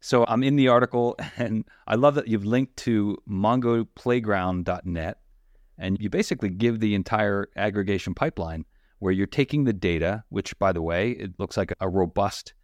So 0.00 0.24
I'm 0.28 0.42
in 0.42 0.56
the 0.56 0.68
article, 0.68 1.16
and 1.36 1.64
I 1.86 1.96
love 1.96 2.14
that 2.14 2.28
you've 2.28 2.44
linked 2.44 2.76
to 2.78 3.16
mongoplayground.net, 3.28 5.18
and 5.78 5.96
you 6.00 6.10
basically 6.10 6.50
give 6.50 6.80
the 6.80 6.94
entire 6.94 7.48
aggregation 7.56 8.14
pipeline 8.14 8.64
where 8.98 9.12
you're 9.12 9.26
taking 9.26 9.64
the 9.64 9.72
data, 9.72 10.24
which, 10.30 10.58
by 10.58 10.72
the 10.72 10.82
way, 10.82 11.10
it 11.10 11.38
looks 11.38 11.56
like 11.56 11.72
a 11.80 11.88
robust 11.88 12.54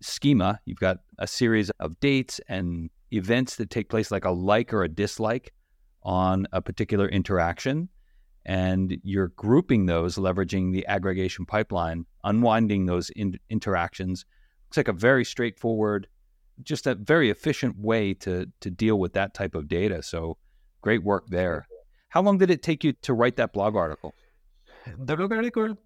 schema. 0.00 0.58
You've 0.64 0.78
got 0.78 0.98
a 1.18 1.26
series 1.26 1.70
of 1.80 2.00
dates 2.00 2.40
and 2.48 2.88
events 3.12 3.56
that 3.56 3.70
take 3.70 3.90
place, 3.90 4.10
like 4.10 4.24
a 4.24 4.30
like 4.30 4.72
or 4.72 4.82
a 4.82 4.88
dislike 4.88 5.52
on 6.02 6.46
a 6.52 6.62
particular 6.62 7.08
interaction. 7.08 7.88
And 8.46 8.98
you're 9.02 9.28
grouping 9.28 9.86
those, 9.86 10.16
leveraging 10.16 10.72
the 10.72 10.86
aggregation 10.86 11.44
pipeline, 11.44 12.06
unwinding 12.24 12.86
those 12.86 13.10
in- 13.10 13.38
interactions. 13.50 14.24
Looks 14.68 14.76
like 14.78 14.88
a 14.88 14.92
very 14.92 15.24
straightforward, 15.24 16.08
just 16.62 16.86
a 16.86 16.94
very 16.94 17.30
efficient 17.30 17.78
way 17.78 18.14
to 18.14 18.46
to 18.60 18.70
deal 18.70 18.98
with 18.98 19.12
that 19.12 19.34
type 19.34 19.54
of 19.54 19.68
data. 19.68 20.02
So 20.02 20.38
great 20.80 21.02
work 21.02 21.24
there. 21.28 21.66
How 22.08 22.22
long 22.22 22.38
did 22.38 22.50
it 22.50 22.62
take 22.62 22.82
you 22.82 22.92
to 23.02 23.14
write 23.14 23.36
that 23.36 23.52
blog 23.52 23.76
article? 23.76 24.14
The 24.98 25.16
blog 25.16 25.32
article 25.32 25.76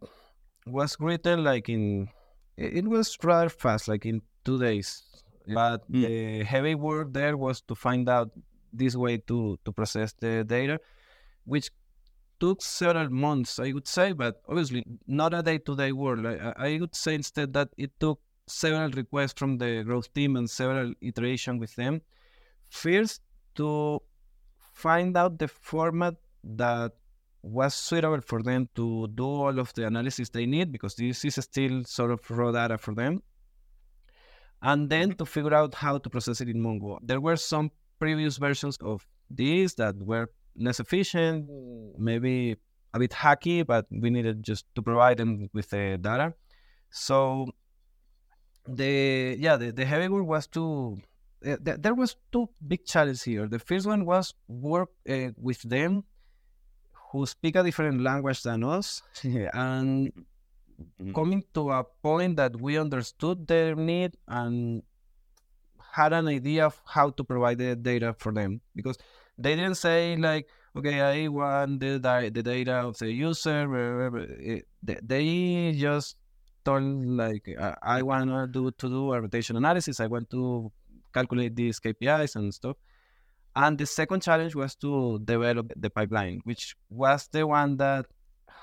was 0.66 0.96
written 1.00 1.44
like 1.44 1.68
in 1.68 2.08
it 2.56 2.86
was 2.86 3.16
rather 3.22 3.48
fast, 3.48 3.88
like 3.88 4.06
in 4.06 4.22
two 4.44 4.58
days. 4.58 5.02
But 5.46 5.90
mm. 5.90 6.02
the 6.02 6.44
heavy 6.44 6.74
work 6.74 7.12
there 7.12 7.36
was 7.36 7.60
to 7.62 7.74
find 7.74 8.08
out 8.08 8.30
this 8.72 8.96
way 8.96 9.18
to 9.18 9.58
to 9.64 9.72
process 9.72 10.14
the 10.18 10.44
data, 10.44 10.80
which 11.44 11.70
took 12.44 12.60
several 12.60 13.08
months, 13.26 13.58
I 13.58 13.72
would 13.72 13.88
say, 13.88 14.12
but 14.12 14.42
obviously 14.46 14.84
not 15.06 15.32
a 15.32 15.42
day-to-day 15.42 15.92
work. 15.92 16.18
I, 16.26 16.52
I 16.68 16.78
would 16.78 16.94
say 16.94 17.14
instead 17.14 17.54
that 17.54 17.70
it 17.78 17.92
took 17.98 18.20
several 18.46 18.90
requests 18.90 19.38
from 19.38 19.56
the 19.56 19.82
growth 19.82 20.12
team 20.12 20.36
and 20.36 20.50
several 20.50 20.92
iterations 21.00 21.58
with 21.58 21.74
them. 21.76 22.02
First, 22.68 23.22
to 23.54 24.02
find 24.84 25.16
out 25.16 25.38
the 25.38 25.48
format 25.48 26.16
that 26.64 26.92
was 27.40 27.72
suitable 27.74 28.20
for 28.20 28.42
them 28.42 28.68
to 28.74 29.08
do 29.14 29.24
all 29.24 29.58
of 29.58 29.72
the 29.72 29.86
analysis 29.86 30.28
they 30.28 30.44
need 30.44 30.70
because 30.70 30.94
this 30.96 31.24
is 31.24 31.36
still 31.36 31.82
sort 31.84 32.10
of 32.10 32.20
raw 32.30 32.52
data 32.52 32.76
for 32.76 32.94
them 32.94 33.22
and 34.60 34.90
then 34.90 35.14
to 35.14 35.24
figure 35.24 35.54
out 35.54 35.74
how 35.74 35.96
to 35.96 36.10
process 36.10 36.40
it 36.42 36.48
in 36.48 36.60
Mongo. 36.62 36.98
There 37.02 37.20
were 37.20 37.36
some 37.36 37.70
previous 37.98 38.36
versions 38.36 38.76
of 38.82 39.06
this 39.30 39.74
that 39.74 39.94
were 39.96 40.28
less 40.56 40.80
efficient, 40.80 41.48
maybe 41.98 42.56
a 42.92 42.98
bit 42.98 43.10
hacky, 43.10 43.66
but 43.66 43.86
we 43.90 44.10
needed 44.10 44.42
just 44.42 44.66
to 44.74 44.82
provide 44.82 45.18
them 45.18 45.48
with 45.52 45.70
the 45.70 45.98
data. 46.00 46.34
So 46.90 47.46
the 48.66 49.36
yeah, 49.38 49.56
the, 49.56 49.72
the 49.72 49.84
heavy 49.84 50.08
work 50.08 50.26
was 50.26 50.46
to 50.48 50.98
uh, 51.44 51.56
th- 51.64 51.78
there 51.80 51.94
was 51.94 52.16
two 52.32 52.48
big 52.66 52.84
challenges 52.84 53.22
here. 53.22 53.48
The 53.48 53.58
first 53.58 53.86
one 53.86 54.06
was 54.06 54.34
work 54.48 54.90
uh, 55.08 55.30
with 55.36 55.60
them 55.62 56.04
who 57.10 57.26
speak 57.26 57.56
a 57.56 57.62
different 57.62 58.00
language 58.00 58.42
than 58.42 58.64
us 58.64 59.02
and 59.22 60.12
mm-hmm. 60.12 61.12
coming 61.12 61.44
to 61.54 61.70
a 61.70 61.84
point 62.02 62.36
that 62.36 62.60
we 62.60 62.78
understood 62.78 63.46
their 63.46 63.74
need 63.74 64.16
and 64.26 64.82
had 65.92 66.12
an 66.12 66.26
idea 66.26 66.66
of 66.66 66.80
how 66.84 67.10
to 67.10 67.22
provide 67.22 67.58
the 67.58 67.76
data 67.76 68.14
for 68.18 68.32
them 68.32 68.60
because 68.74 68.98
they 69.38 69.54
didn't 69.56 69.76
say 69.76 70.16
like 70.16 70.48
okay 70.76 71.00
i 71.00 71.28
want 71.28 71.80
the, 71.80 71.98
the 72.32 72.42
data 72.42 72.74
of 72.74 72.98
the 72.98 73.10
user 73.10 74.10
eh, 74.42 74.60
they 75.02 75.72
just 75.76 76.16
told 76.64 76.82
like 77.06 77.48
i 77.82 78.02
want 78.02 78.28
to 78.28 78.46
do 78.46 78.70
to 78.72 78.88
do 78.88 79.12
a 79.12 79.20
retention 79.20 79.56
analysis 79.56 80.00
i 80.00 80.06
want 80.06 80.28
to 80.30 80.70
calculate 81.12 81.54
these 81.54 81.78
kpis 81.80 82.36
and 82.36 82.52
stuff 82.52 82.76
and 83.56 83.78
the 83.78 83.86
second 83.86 84.20
challenge 84.20 84.54
was 84.54 84.74
to 84.74 85.20
develop 85.24 85.72
the 85.76 85.90
pipeline 85.90 86.40
which 86.44 86.74
was 86.90 87.28
the 87.32 87.46
one 87.46 87.76
that 87.76 88.06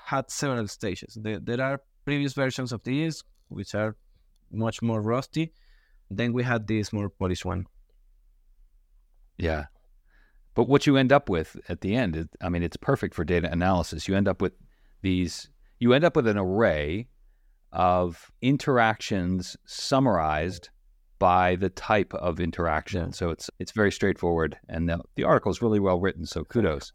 had 0.04 0.30
several 0.30 0.66
stages 0.68 1.16
there, 1.20 1.38
there 1.38 1.60
are 1.60 1.80
previous 2.04 2.32
versions 2.32 2.72
of 2.72 2.82
these, 2.84 3.22
which 3.48 3.74
are 3.74 3.96
much 4.50 4.82
more 4.82 5.00
rusty. 5.00 5.52
Then 6.10 6.32
we 6.32 6.42
had 6.42 6.66
this 6.66 6.92
more 6.92 7.08
polished 7.08 7.44
one. 7.44 7.66
Yeah. 9.38 9.66
But 10.54 10.68
what 10.68 10.86
you 10.86 10.96
end 10.96 11.12
up 11.12 11.28
with 11.28 11.56
at 11.68 11.80
the 11.80 11.94
end, 11.94 12.16
is, 12.16 12.26
I 12.40 12.48
mean, 12.48 12.62
it's 12.62 12.76
perfect 12.76 13.14
for 13.14 13.24
data 13.24 13.50
analysis. 13.50 14.06
You 14.06 14.16
end 14.16 14.28
up 14.28 14.42
with 14.42 14.52
these, 15.00 15.48
you 15.78 15.92
end 15.92 16.04
up 16.04 16.16
with 16.16 16.26
an 16.26 16.38
array 16.38 17.08
of 17.72 18.30
interactions 18.42 19.56
summarized 19.64 20.68
by 21.18 21.56
the 21.56 21.70
type 21.70 22.12
of 22.14 22.40
interaction. 22.40 23.06
Yeah. 23.06 23.10
So 23.12 23.30
it's 23.30 23.48
it's 23.58 23.72
very 23.72 23.92
straightforward, 23.92 24.58
and 24.68 24.88
the, 24.88 25.00
the 25.14 25.24
article 25.24 25.50
is 25.52 25.62
really 25.62 25.80
well 25.80 26.00
written. 26.00 26.26
So 26.26 26.44
kudos, 26.44 26.92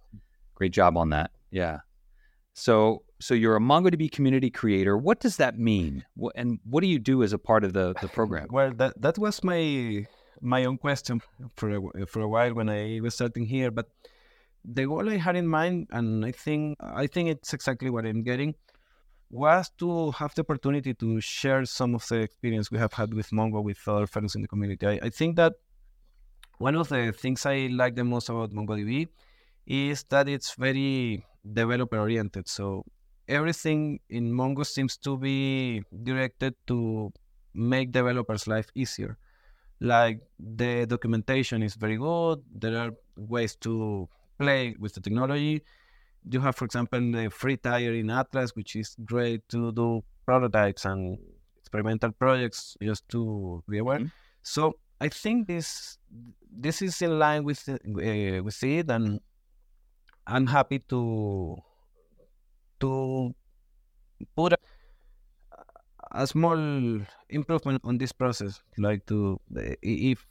great 0.54 0.74
job 0.74 0.98
on 0.98 1.10
that. 1.12 1.32
Yeah. 1.50 1.80
So 2.54 3.04
so 3.20 3.34
you're 3.34 3.56
a 3.56 3.60
MongoDB 3.60 4.12
community 4.12 4.50
creator. 4.50 4.98
What 4.98 5.20
does 5.20 5.38
that 5.38 5.58
mean? 5.58 6.04
And 6.36 6.60
what 6.64 6.82
do 6.82 6.88
you 6.88 7.00
do 7.00 7.24
as 7.24 7.34
a 7.34 7.38
part 7.38 7.64
of 7.64 7.74
the, 7.74 7.96
the 8.02 8.08
program? 8.18 8.48
Well, 8.52 8.74
that 8.76 9.02
that 9.02 9.18
was 9.18 9.44
my 9.44 10.06
my 10.42 10.66
own 10.66 10.78
question 10.78 11.22
for 11.56 11.70
a, 11.70 12.06
for 12.06 12.22
a 12.22 12.28
while 12.28 12.54
when 12.54 12.70
I 12.70 13.00
was 13.02 13.16
starting 13.16 13.46
here. 13.46 13.72
But 13.72 13.90
the 14.64 14.86
goal 14.86 15.10
I 15.10 15.18
had 15.18 15.36
in 15.36 15.48
mind, 15.48 15.88
and 15.92 16.26
I 16.26 16.32
think 16.32 16.78
I 16.80 17.08
think 17.08 17.30
it's 17.30 17.54
exactly 17.54 17.90
what 17.90 18.06
I'm 18.06 18.24
getting, 18.24 18.56
was 19.30 19.70
to 19.80 20.12
have 20.12 20.34
the 20.36 20.42
opportunity 20.42 20.94
to 20.94 21.22
share 21.22 21.66
some 21.66 21.96
of 21.96 22.08
the 22.08 22.22
experience 22.22 22.72
we 22.72 22.78
have 22.78 22.94
had 22.94 23.14
with 23.14 23.30
Mongo 23.32 23.64
with 23.64 23.86
other 23.88 24.08
fellows 24.08 24.36
in 24.36 24.42
the 24.42 24.48
community. 24.48 24.86
I, 24.86 25.00
I 25.04 25.10
think 25.10 25.36
that 25.38 25.54
one 26.60 26.76
of 26.76 26.90
the 26.90 27.12
things 27.12 27.46
I 27.46 27.68
like 27.72 27.96
the 27.96 28.04
most 28.04 28.30
about 28.30 28.52
MongoDB 28.52 29.08
is 29.66 30.04
that 30.10 30.28
it's 30.28 30.56
very 30.56 31.24
developer 31.54 32.00
oriented. 32.00 32.48
So 32.48 32.86
everything 33.28 34.00
in 34.10 34.32
Mongo 34.32 34.66
seems 34.66 34.98
to 34.98 35.18
be 35.18 35.84
directed 36.04 36.56
to 36.68 37.12
make 37.54 37.92
developers' 37.92 38.48
life 38.48 38.70
easier. 38.76 39.18
Like 39.80 40.22
the 40.40 40.86
documentation 40.88 41.62
is 41.64 41.76
very 41.76 41.98
good. 41.98 42.42
There 42.54 42.78
are 42.78 42.92
ways 43.16 43.56
to 43.58 44.10
play 44.40 44.76
with 44.80 44.94
the 44.94 45.02
technology. 45.02 45.64
You 46.30 46.42
have, 46.42 46.56
for 46.56 46.66
example, 46.66 47.00
the 47.00 47.30
free 47.30 47.58
tier 47.58 47.94
in 47.94 48.10
Atlas, 48.10 48.56
which 48.56 48.76
is 48.76 48.96
great 49.06 49.48
to 49.50 49.72
do 49.72 50.04
prototypes 50.26 50.86
and 50.86 51.18
experimental 51.60 52.12
projects 52.12 52.76
just 52.82 53.08
to 53.10 53.64
be 53.70 53.78
aware. 53.78 54.00
Mm-hmm. 54.00 54.08
So 54.42 54.78
I 55.00 55.10
think 55.10 55.48
this 55.48 55.98
this 56.50 56.82
is 56.82 57.02
in 57.02 57.20
line 57.20 57.44
with 57.44 57.70
uh, 57.70 57.78
with 58.44 58.64
it, 58.64 58.90
and 58.90 59.22
I'm 60.26 60.48
happy 60.48 60.80
to 60.90 61.58
to 62.80 63.36
put 64.36 64.57
a, 66.12 66.28
small 66.28 66.58
improvement 67.30 67.82
on 67.84 67.98
this 67.98 68.12
process 68.12 68.62
like 68.78 69.06
to 69.06 69.40
if 69.82 70.26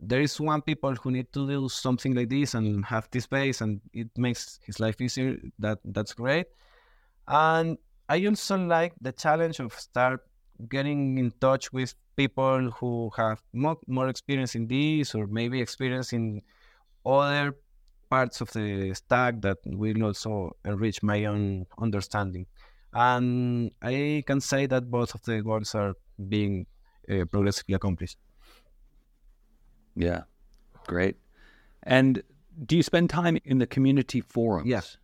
there 0.00 0.20
is 0.20 0.40
one 0.40 0.60
people 0.62 0.94
who 0.94 1.10
need 1.10 1.32
to 1.32 1.46
do 1.46 1.68
something 1.68 2.14
like 2.14 2.28
this 2.28 2.54
and 2.54 2.84
have 2.84 3.08
this 3.12 3.24
space 3.24 3.60
and 3.60 3.80
it 3.92 4.08
makes 4.16 4.58
his 4.64 4.80
life 4.80 5.00
easier 5.00 5.36
that 5.58 5.78
that's 5.84 6.12
great 6.12 6.46
and 7.28 7.78
i 8.08 8.24
also 8.26 8.56
like 8.56 8.92
the 9.00 9.12
challenge 9.12 9.60
of 9.60 9.72
start 9.74 10.20
getting 10.68 11.18
in 11.18 11.30
touch 11.40 11.72
with 11.72 11.94
people 12.16 12.70
who 12.70 13.10
have 13.16 13.42
more, 13.52 13.78
more 13.86 14.08
experience 14.08 14.54
in 14.54 14.66
this 14.66 15.14
or 15.14 15.26
maybe 15.26 15.60
experience 15.60 16.12
in 16.12 16.42
other 17.04 17.56
parts 18.10 18.40
of 18.40 18.52
the 18.52 18.92
stack 18.94 19.40
that 19.40 19.58
will 19.64 20.04
also 20.04 20.54
enrich 20.64 21.02
my 21.02 21.24
own 21.24 21.66
understanding. 21.78 22.46
And 22.92 23.70
I 23.80 24.22
can 24.26 24.40
say 24.40 24.66
that 24.66 24.90
both 24.90 25.14
of 25.14 25.22
the 25.22 25.42
goals 25.42 25.74
are 25.74 25.94
being 26.28 26.66
uh, 27.10 27.24
progressively 27.24 27.74
accomplished. 27.74 28.18
Yeah, 29.94 30.22
great. 30.86 31.16
And 31.82 32.22
do 32.66 32.76
you 32.76 32.82
spend 32.82 33.10
time 33.10 33.38
in 33.44 33.58
the 33.58 33.66
community 33.66 34.20
forums? 34.20 34.68
Yes. 34.68 34.98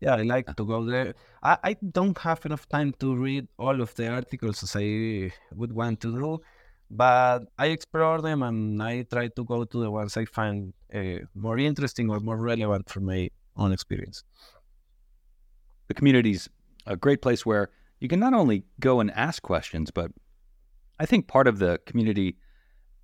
Yeah, 0.00 0.14
I 0.14 0.22
like 0.22 0.56
to 0.56 0.64
go 0.64 0.84
there. 0.84 1.14
I, 1.42 1.58
I 1.62 1.76
don't 1.92 2.16
have 2.18 2.44
enough 2.46 2.68
time 2.68 2.94
to 3.00 3.14
read 3.14 3.48
all 3.58 3.80
of 3.80 3.94
the 3.96 4.08
articles 4.08 4.62
as 4.62 4.74
I 4.74 5.30
would 5.54 5.72
want 5.72 6.00
to 6.00 6.12
do, 6.12 6.40
but 6.90 7.40
I 7.58 7.66
explore 7.66 8.22
them 8.22 8.42
and 8.42 8.82
I 8.82 9.02
try 9.02 9.28
to 9.28 9.44
go 9.44 9.64
to 9.64 9.80
the 9.80 9.90
ones 9.90 10.16
I 10.16 10.24
find 10.24 10.72
uh, 10.94 11.26
more 11.34 11.58
interesting 11.58 12.08
or 12.08 12.18
more 12.20 12.38
relevant 12.38 12.88
for 12.88 13.00
my 13.00 13.28
own 13.56 13.72
experience. 13.72 14.24
The 15.88 15.94
community's 15.94 16.48
a 16.86 16.96
great 16.96 17.22
place 17.22 17.44
where 17.44 17.70
you 18.00 18.08
can 18.08 18.20
not 18.20 18.34
only 18.34 18.64
go 18.78 19.00
and 19.00 19.10
ask 19.12 19.42
questions, 19.42 19.90
but 19.90 20.10
I 20.98 21.06
think 21.06 21.28
part 21.28 21.46
of 21.46 21.58
the 21.58 21.80
community 21.86 22.36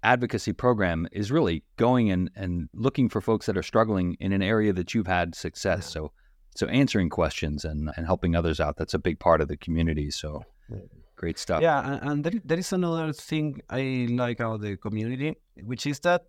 advocacy 0.02 0.52
program 0.52 1.08
is 1.12 1.32
really 1.32 1.64
going 1.76 2.10
and, 2.10 2.30
and 2.36 2.68
looking 2.72 3.08
for 3.08 3.20
folks 3.20 3.46
that 3.46 3.56
are 3.56 3.62
struggling 3.62 4.16
in 4.20 4.32
an 4.32 4.42
area 4.42 4.72
that 4.72 4.94
you've 4.94 5.06
had 5.06 5.34
success. 5.34 5.90
So 5.90 6.12
so 6.56 6.66
answering 6.68 7.10
questions 7.10 7.64
and, 7.64 7.90
and 7.96 8.06
helping 8.06 8.34
others 8.34 8.60
out, 8.60 8.76
that's 8.76 8.94
a 8.94 8.98
big 8.98 9.18
part 9.18 9.40
of 9.40 9.48
the 9.48 9.58
community. 9.58 10.10
So 10.10 10.42
great 11.14 11.38
stuff. 11.38 11.60
Yeah, 11.60 11.98
and 12.02 12.24
there, 12.24 12.32
there 12.44 12.58
is 12.58 12.72
another 12.72 13.12
thing 13.12 13.60
I 13.68 14.06
like 14.10 14.40
about 14.40 14.62
the 14.62 14.76
community, 14.76 15.36
which 15.64 15.86
is 15.86 16.00
that 16.00 16.24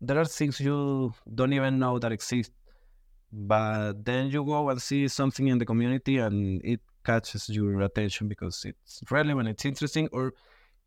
there 0.00 0.18
are 0.18 0.24
things 0.24 0.60
you 0.60 1.12
don't 1.34 1.52
even 1.52 1.78
know 1.78 1.98
that 1.98 2.12
exist. 2.12 2.52
But 3.32 4.04
then 4.04 4.30
you 4.30 4.44
go 4.44 4.68
and 4.70 4.80
see 4.80 5.08
something 5.08 5.48
in 5.48 5.58
the 5.58 5.66
community 5.66 6.18
and 6.18 6.60
it 6.64 6.80
catches 7.04 7.48
your 7.48 7.80
attention 7.80 8.28
because 8.28 8.64
it's 8.64 9.02
relevant, 9.10 9.48
it's 9.48 9.64
interesting, 9.64 10.08
or 10.12 10.34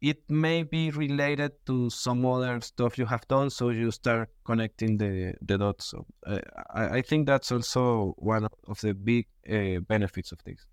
it 0.02 0.30
may 0.30 0.64
be 0.64 0.92
related 0.92 1.52
to 1.66 1.90
some 1.90 2.26
other 2.26 2.62
stuff 2.62 2.98
you 2.98 3.06
have 3.06 3.28
done 3.28 3.50
so 3.50 3.70
you 3.70 3.92
start 3.92 4.30
connecting 4.46 4.98
the, 4.98 5.34
the 5.42 5.58
dots. 5.58 5.86
So 5.86 6.06
uh, 6.26 6.40
I, 6.74 6.98
I, 6.98 7.02
think 7.02 7.28
that's 7.28 7.52
also 7.52 8.16
one 8.18 8.48
of 8.68 8.80
the 8.80 8.94
big 8.94 9.28
uh, 9.50 9.82
benefits 9.82 10.32
of 10.32 10.42
this. 10.46 10.66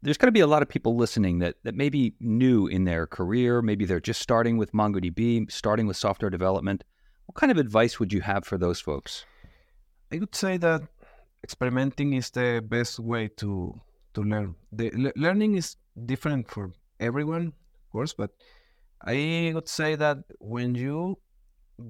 There's 0.00 0.16
going 0.16 0.28
to 0.28 0.32
be 0.32 0.40
a 0.40 0.46
lot 0.46 0.62
of 0.62 0.68
people 0.68 0.96
listening 0.96 1.40
that, 1.40 1.56
that 1.64 1.74
may 1.74 1.88
be 1.88 2.14
new 2.20 2.66
in 2.66 2.84
their 2.84 3.06
career. 3.06 3.62
Maybe 3.62 3.84
they're 3.84 4.00
just 4.00 4.20
starting 4.20 4.56
with 4.56 4.72
mongodb 4.72 5.50
starting 5.50 5.86
with 5.86 5.96
software 5.96 6.30
development. 6.30 6.84
What 7.26 7.36
kind 7.36 7.52
of 7.52 7.58
advice 7.58 7.98
would 7.98 8.12
you 8.12 8.20
have 8.20 8.44
for 8.44 8.58
those 8.58 8.80
folks 8.80 9.24
i 10.12 10.18
would 10.18 10.34
say 10.34 10.56
that 10.56 10.82
experimenting 11.44 12.12
is 12.14 12.30
the 12.30 12.62
best 12.74 12.98
way 13.00 13.28
to 13.28 13.80
to 14.14 14.22
learn 14.22 14.54
the 14.72 14.90
le- 15.04 15.12
learning 15.16 15.54
is 15.56 15.76
different 16.06 16.48
for 16.50 16.72
everyone 17.00 17.48
of 17.48 17.90
course, 17.92 18.14
but 18.14 18.30
I 19.02 19.52
would 19.54 19.68
say 19.68 19.96
that 19.96 20.18
when 20.40 20.74
you 20.74 21.18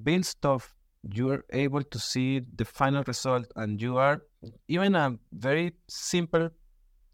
build 0.04 0.24
stuff, 0.26 0.74
you 1.12 1.30
are 1.30 1.44
able 1.52 1.82
to 1.82 1.98
see 1.98 2.40
the 2.40 2.64
final 2.64 3.04
result, 3.06 3.46
and 3.56 3.80
you 3.80 3.98
are 3.98 4.22
even 4.68 4.94
a 4.96 5.18
very 5.32 5.74
simple 5.88 6.50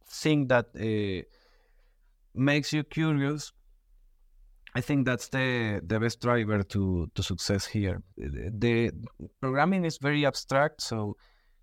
thing 0.06 0.48
that 0.48 0.66
uh, 0.76 1.22
makes 2.34 2.72
you 2.72 2.84
curious. 2.84 3.52
I 4.75 4.80
think 4.80 5.06
that's 5.06 5.28
the 5.28 5.80
the 5.84 5.98
best 5.98 6.20
driver 6.20 6.62
to 6.62 7.10
to 7.14 7.22
success 7.22 7.66
here. 7.66 8.02
The 8.16 8.92
programming 9.40 9.84
is 9.84 9.98
very 9.98 10.26
abstract, 10.26 10.82
so 10.82 11.16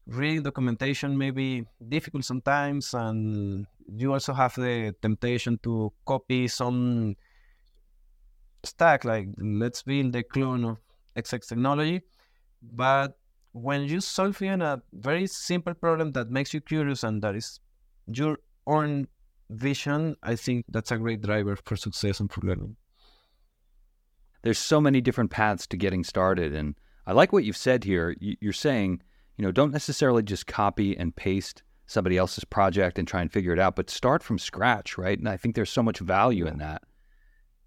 reading 0.07 0.43
documentation 0.43 1.17
may 1.17 1.31
be 1.31 1.65
difficult 1.89 2.25
sometimes, 2.25 2.93
and 2.93 3.67
you 3.87 4.13
also 4.13 4.33
have 4.33 4.55
the 4.55 4.95
temptation 5.01 5.59
to 5.63 5.93
copy 6.05 6.47
some 6.47 7.15
stack, 8.63 9.05
like 9.05 9.27
let's 9.37 9.83
build 9.83 10.15
a 10.15 10.23
clone 10.23 10.65
of 10.65 10.77
XX 11.15 11.47
technology. 11.47 12.01
But 12.61 13.17
when 13.51 13.83
you 13.83 14.01
solve 14.01 14.41
in 14.41 14.61
a 14.61 14.81
very 14.91 15.27
simple 15.27 15.73
problem 15.73 16.11
that 16.13 16.29
makes 16.29 16.53
you 16.53 16.61
curious 16.61 17.03
and 17.03 17.21
that 17.21 17.35
is 17.35 17.59
your 18.07 18.39
own 18.67 19.07
vision, 19.49 20.15
I 20.23 20.35
think 20.35 20.65
that's 20.69 20.91
a 20.91 20.97
great 20.97 21.21
driver 21.21 21.55
for 21.55 21.75
success 21.75 22.17
for 22.17 22.41
learning. 22.41 22.75
There's 24.45 24.59
so 24.59 24.79
many 24.79 25.01
different 25.01 25.31
paths 25.31 25.65
to 25.65 25.75
getting 25.75 26.03
started, 26.03 26.53
and 26.53 26.75
I 27.07 27.13
like 27.13 27.33
what 27.33 27.45
you've 27.45 27.57
said 27.57 27.83
here. 27.83 28.15
You're 28.19 28.53
saying, 28.53 29.01
you 29.37 29.43
know, 29.43 29.51
don't 29.51 29.71
necessarily 29.71 30.21
just 30.21 30.45
copy 30.45 30.95
and 30.95 31.15
paste 31.15 31.63
somebody 31.87 32.15
else's 32.15 32.45
project 32.45 32.99
and 32.99 33.07
try 33.07 33.21
and 33.21 33.33
figure 33.33 33.53
it 33.53 33.59
out, 33.59 33.75
but 33.75 33.89
start 33.89 34.21
from 34.21 34.37
scratch, 34.37 34.99
right? 34.99 35.17
And 35.17 35.27
I 35.27 35.35
think 35.35 35.55
there's 35.55 35.71
so 35.71 35.81
much 35.81 35.97
value 35.97 36.45
in 36.45 36.59
that. 36.59 36.83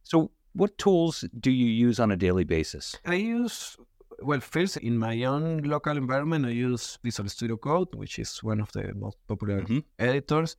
So, 0.04 0.30
what 0.52 0.78
tools 0.78 1.24
do 1.40 1.50
you 1.50 1.66
use 1.66 1.98
on 1.98 2.12
a 2.12 2.16
daily 2.16 2.44
basis? 2.44 2.96
I 3.04 3.14
use, 3.14 3.76
well, 4.22 4.38
first 4.38 4.76
in 4.76 4.96
my 4.98 5.24
own 5.24 5.62
local 5.62 5.96
environment, 5.96 6.46
I 6.46 6.50
use 6.50 6.96
Visual 7.02 7.28
Studio 7.28 7.56
Code, 7.56 7.92
which 7.96 8.20
is 8.20 8.40
one 8.44 8.60
of 8.60 8.70
the 8.70 8.94
most 8.94 9.16
popular 9.26 9.62
mm-hmm. 9.62 9.80
editors. 9.98 10.54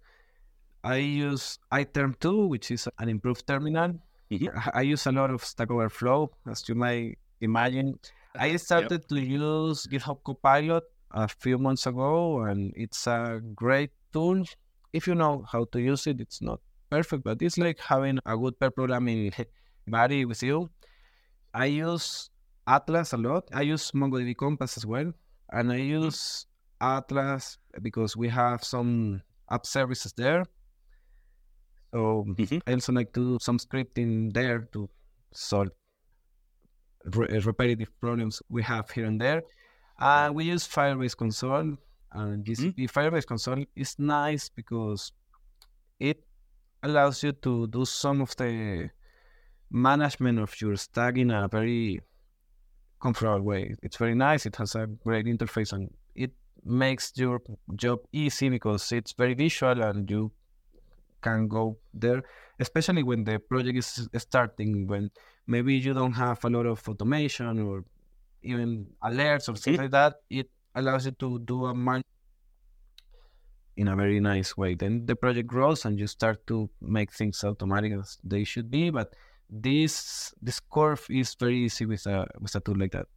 I 0.84 0.98
use 0.98 1.60
iTerm 1.72 2.20
2, 2.20 2.48
which 2.48 2.72
is 2.72 2.90
an 3.00 3.08
improved 3.08 3.48
terminal. 3.48 3.94
Mm-hmm. 4.32 4.70
I 4.74 4.82
use 4.82 5.06
a 5.08 5.12
lot 5.12 5.32
of 5.32 5.44
Stack 5.44 5.72
Overflow, 5.72 6.32
as 6.50 6.68
you 6.70 6.76
might 6.76 7.18
imagine. 7.42 8.00
I 8.36 8.56
started 8.58 9.02
yep. 9.02 9.08
to 9.10 9.20
use 9.20 9.88
GitHub 9.88 10.24
Copilot 10.24 10.84
a 11.12 11.28
few 11.28 11.58
months 11.58 11.88
ago, 11.88 12.42
and 12.42 12.74
it's 12.76 13.08
a 13.08 13.42
great 13.56 13.92
tool. 14.14 14.44
If 14.94 15.08
you 15.08 15.16
know 15.16 15.46
how 15.52 15.66
to 15.72 15.80
use 15.82 16.06
it, 16.08 16.22
it's 16.22 16.42
not 16.42 16.60
perfect, 16.90 17.24
but 17.24 17.42
it's 17.42 17.58
like 17.58 17.80
having 17.80 18.20
a 18.26 18.38
good 18.38 18.60
pair 18.60 18.72
programming 18.72 19.32
buddy 19.88 20.26
with 20.26 20.44
you. 20.44 20.70
I 21.54 21.66
use 21.66 22.30
Atlas 22.68 23.14
a 23.14 23.18
lot. 23.18 23.50
I 23.54 23.62
use 23.62 23.92
MongoDB 23.92 24.38
Compass 24.38 24.78
as 24.78 24.86
well. 24.86 25.12
And 25.52 25.72
I 25.72 25.78
use 25.78 26.46
Atlas 26.80 27.58
because 27.82 28.16
we 28.16 28.30
have 28.30 28.64
some 28.64 29.22
app 29.50 29.66
services 29.66 30.14
there. 30.16 30.46
So 31.92 32.26
mm-hmm. 32.28 32.60
I 32.68 32.74
also 32.74 32.94
like 32.94 33.14
to 33.14 33.20
do 33.20 33.38
some 33.42 33.58
scripting 33.58 34.34
there 34.34 34.68
to 34.74 34.90
solve 35.32 35.70
re- 37.16 37.40
repetitive 37.40 37.90
problems 38.00 38.42
we 38.50 38.64
have 38.64 38.90
here 38.92 39.06
and 39.06 39.20
there. 39.20 39.44
And 40.00 40.36
we 40.36 40.46
use 40.46 40.68
Firebase 40.68 41.16
Console. 41.18 41.78
And 42.12 42.46
GCP 42.46 42.76
mm-hmm. 42.76 43.00
Firebase 43.00 43.26
Console 43.26 43.66
is 43.76 43.98
nice 44.00 44.50
because 44.50 45.12
it 46.00 46.24
allows 46.84 47.24
you 47.24 47.32
to 47.34 47.68
do 47.68 47.86
some 47.86 48.22
of 48.22 48.36
the 48.38 48.90
management 49.72 50.40
of 50.40 50.60
your 50.62 50.76
stack 50.76 51.18
in 51.18 51.32
a 51.32 51.48
very 51.48 52.00
comfortable 53.02 53.42
way. 53.42 53.76
It's 53.84 53.98
very 53.98 54.16
nice. 54.16 54.46
It 54.46 54.56
has 54.58 54.76
a 54.76 54.88
great 54.88 55.26
interface 55.26 55.74
and 55.74 55.90
it 56.16 56.32
makes 56.64 57.14
your 57.16 57.42
job 57.76 58.00
easy 58.12 58.50
because 58.50 58.92
it's 58.92 59.14
very 59.14 59.34
visual 59.34 59.82
and 59.82 60.10
you 60.10 60.32
can 61.22 61.48
go 61.48 61.78
there, 61.94 62.24
especially 62.60 63.04
when 63.04 63.24
the 63.24 63.40
project 63.40 63.78
is 63.78 64.10
starting, 64.18 64.88
when 64.88 65.12
maybe 65.48 65.76
you 65.76 65.94
don't 65.94 66.14
have 66.14 66.44
a 66.46 66.50
lot 66.50 66.66
of 66.66 66.88
automation 66.88 67.60
or 67.60 67.84
even 68.44 68.88
alerts 69.04 69.50
or 69.50 69.56
things 69.56 69.78
like 69.78 69.92
that. 69.92 70.16
It 70.30 70.50
allows 70.76 71.06
you 71.06 71.12
to 71.12 71.40
do 71.40 71.66
a 71.66 71.76
man 71.76 72.02
in 73.76 73.88
a 73.88 73.96
very 73.96 74.20
nice 74.20 74.58
way. 74.58 74.76
Then 74.76 75.06
the 75.06 75.16
project 75.16 75.48
grows 75.48 75.86
and 75.86 75.98
you 75.98 76.08
start 76.08 76.46
to 76.48 76.70
make 76.82 77.14
things 77.14 77.44
automatic 77.44 77.94
as 77.94 78.18
they 78.24 78.44
should 78.44 78.70
be, 78.70 78.90
but 78.90 79.16
this 79.50 80.34
this 80.42 80.60
curve 80.60 81.06
is 81.10 81.34
very 81.36 81.58
easy 81.58 81.86
with 81.86 82.06
a 82.06 82.28
with 82.40 82.54
a 82.56 82.60
tool 82.60 82.76
like 82.78 82.92
that. 82.92 83.08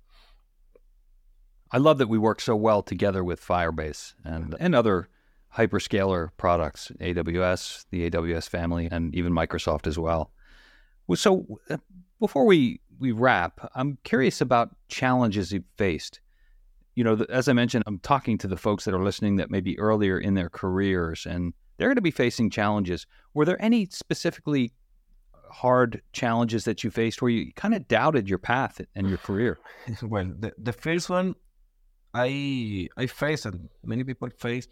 I 1.71 1.79
love 1.79 1.99
that 1.99 2.09
we 2.09 2.19
work 2.19 2.41
so 2.41 2.55
well 2.55 2.83
together 2.83 3.25
with 3.25 3.41
Firebase 3.41 4.15
and 4.25 4.55
and 4.61 4.75
other 4.75 5.09
hyperscaler 5.57 6.31
products, 6.37 6.91
AWS, 7.01 7.85
the 7.91 8.11
AWS 8.11 8.49
family, 8.49 8.89
and 8.91 9.15
even 9.15 9.33
Microsoft 9.33 9.87
as 9.87 9.99
well. 9.99 10.33
So 11.15 11.61
uh, 11.69 11.77
before 12.21 12.47
we 12.47 12.81
we 12.99 13.13
wrap, 13.13 13.71
I'm 13.75 13.99
curious 14.05 14.41
about 14.41 14.77
challenges 14.89 15.53
you've 15.53 15.65
faced. 15.77 16.21
You 16.95 17.05
know, 17.05 17.25
as 17.29 17.49
I 17.49 17.53
mentioned, 17.53 17.85
I'm 17.87 17.99
talking 17.99 18.39
to 18.39 18.49
the 18.49 18.57
folks 18.57 18.85
that 18.85 18.95
are 18.95 19.03
listening 19.03 19.37
that 19.37 19.51
may 19.51 19.61
be 19.61 19.79
earlier 19.79 20.19
in 20.19 20.35
their 20.35 20.49
careers, 20.49 21.27
and 21.27 21.53
they're 21.77 21.89
going 21.89 21.97
to 21.97 22.03
be 22.03 22.11
facing 22.11 22.51
challenges. 22.51 23.07
Were 23.35 23.45
there 23.45 23.61
any 23.61 23.87
specifically 23.87 24.73
hard 25.51 26.01
challenges 26.13 26.65
that 26.65 26.83
you 26.85 26.91
faced 26.91 27.21
where 27.21 27.31
you 27.31 27.53
kind 27.55 27.75
of 27.75 27.89
doubted 27.89 28.29
your 28.29 28.39
path 28.39 28.81
and 28.95 29.09
your 29.09 29.19
career? 29.19 29.59
well, 30.03 30.31
the, 30.39 30.53
the 30.57 30.73
first 30.73 31.11
one 31.11 31.35
I 32.15 32.89
I 32.97 33.07
faced 33.07 33.47
and 33.47 33.69
many 33.85 34.05
people 34.05 34.29
face 34.39 34.69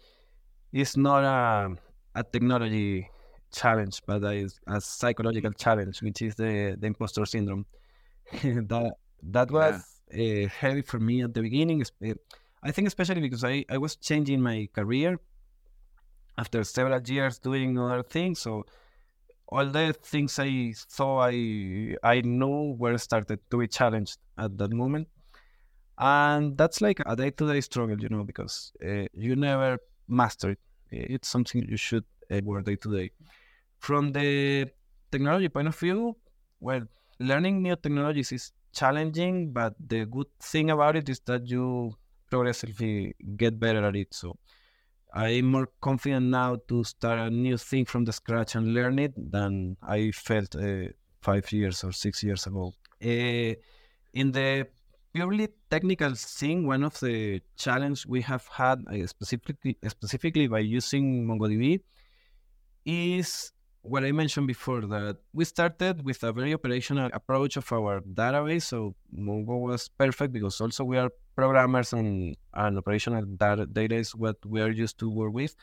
is 0.71 0.97
not 0.97 1.23
a, 1.23 1.75
a 2.15 2.23
technology 2.23 3.09
challenge, 3.51 4.01
but 4.05 4.23
a, 4.23 4.47
a 4.67 4.81
psychological 4.81 5.51
challenge, 5.51 6.01
which 6.01 6.21
is 6.21 6.35
the, 6.35 6.75
the 6.79 6.87
imposter 6.87 7.25
syndrome. 7.25 7.65
that 8.43 8.93
that 9.23 9.51
was 9.51 9.83
yeah. 10.11 10.45
uh, 10.45 10.47
heavy 10.47 10.81
for 10.81 10.99
me 10.99 11.23
at 11.23 11.33
the 11.33 11.41
beginning. 11.41 11.83
I 12.63 12.71
think 12.71 12.87
especially 12.87 13.21
because 13.21 13.43
I, 13.43 13.65
I 13.69 13.77
was 13.77 13.95
changing 13.95 14.41
my 14.41 14.69
career 14.73 15.19
after 16.37 16.63
several 16.63 17.01
years 17.01 17.39
doing 17.39 17.77
other 17.77 18.03
things. 18.03 18.39
So 18.39 18.65
all 19.47 19.65
the 19.65 19.93
things 19.93 20.39
I 20.39 20.73
thought 20.89 21.29
I 21.31 21.95
I 22.03 22.21
knew 22.21 22.75
were 22.79 22.97
started 22.97 23.39
to 23.49 23.57
be 23.57 23.67
challenged 23.67 24.17
at 24.37 24.57
that 24.57 24.71
moment, 24.71 25.09
and 25.97 26.57
that's 26.57 26.79
like 26.79 27.01
a 27.05 27.15
day 27.15 27.31
to 27.31 27.51
day 27.51 27.61
struggle, 27.61 27.99
you 27.99 28.09
know, 28.09 28.23
because 28.23 28.71
uh, 28.85 29.05
you 29.13 29.35
never 29.35 29.77
master 30.07 30.51
it. 30.51 30.59
It's 30.91 31.27
something 31.29 31.65
you 31.67 31.77
should 31.77 32.03
uh, 32.29 32.41
work 32.43 32.65
day 32.65 32.75
to 32.77 32.97
day. 32.97 33.11
From 33.79 34.11
the 34.11 34.69
technology 35.11 35.49
point 35.49 35.67
of 35.67 35.77
view, 35.77 36.17
well, 36.59 36.81
learning 37.19 37.61
new 37.63 37.75
technologies 37.75 38.31
is 38.31 38.51
challenging, 38.73 39.51
but 39.51 39.75
the 39.79 40.05
good 40.05 40.27
thing 40.41 40.69
about 40.69 40.95
it 40.95 41.09
is 41.09 41.19
that 41.21 41.47
you 41.47 41.95
progressively 42.29 43.15
get 43.35 43.59
better 43.59 43.85
at 43.85 43.95
it. 43.95 44.13
So 44.13 44.37
I'm 45.13 45.45
more 45.45 45.67
confident 45.81 46.27
now 46.27 46.57
to 46.67 46.83
start 46.83 47.19
a 47.19 47.29
new 47.29 47.57
thing 47.57 47.85
from 47.85 48.05
the 48.05 48.13
scratch 48.13 48.55
and 48.55 48.73
learn 48.73 48.99
it 48.99 49.13
than 49.15 49.77
I 49.81 50.11
felt 50.11 50.55
uh, 50.55 50.87
five 51.21 51.51
years 51.51 51.83
or 51.83 51.91
six 51.91 52.23
years 52.23 52.47
ago. 52.47 52.73
Uh, 53.03 53.55
in 54.13 54.31
the 54.31 54.67
purely 55.13 55.49
technical 55.69 56.13
thing, 56.15 56.67
one 56.67 56.83
of 56.83 56.99
the 56.99 57.41
challenge 57.57 58.05
we 58.05 58.21
have 58.21 58.47
had 58.47 58.83
uh, 58.87 59.05
specifically 59.07 59.77
specifically 59.87 60.47
by 60.47 60.59
using 60.59 61.27
MongoDB 61.27 61.81
is 62.85 63.51
what 63.83 64.03
I 64.03 64.11
mentioned 64.11 64.47
before 64.47 64.81
that 64.81 65.17
we 65.33 65.43
started 65.43 66.05
with 66.05 66.23
a 66.23 66.31
very 66.31 66.53
operational 66.53 67.09
approach 67.13 67.57
of 67.57 67.71
our 67.71 68.01
database. 68.01 68.63
So 68.63 68.95
Mongo 69.15 69.59
was 69.59 69.89
perfect 69.89 70.33
because 70.33 70.61
also 70.61 70.83
we 70.83 70.97
are 70.97 71.09
programmers 71.35 71.93
and, 71.93 72.37
and 72.53 72.77
operational 72.77 73.25
data, 73.25 73.65
data 73.65 73.95
is 73.95 74.15
what 74.15 74.37
we 74.45 74.61
are 74.61 74.69
used 74.69 74.99
to 74.99 75.09
work 75.09 75.33
with. 75.33 75.55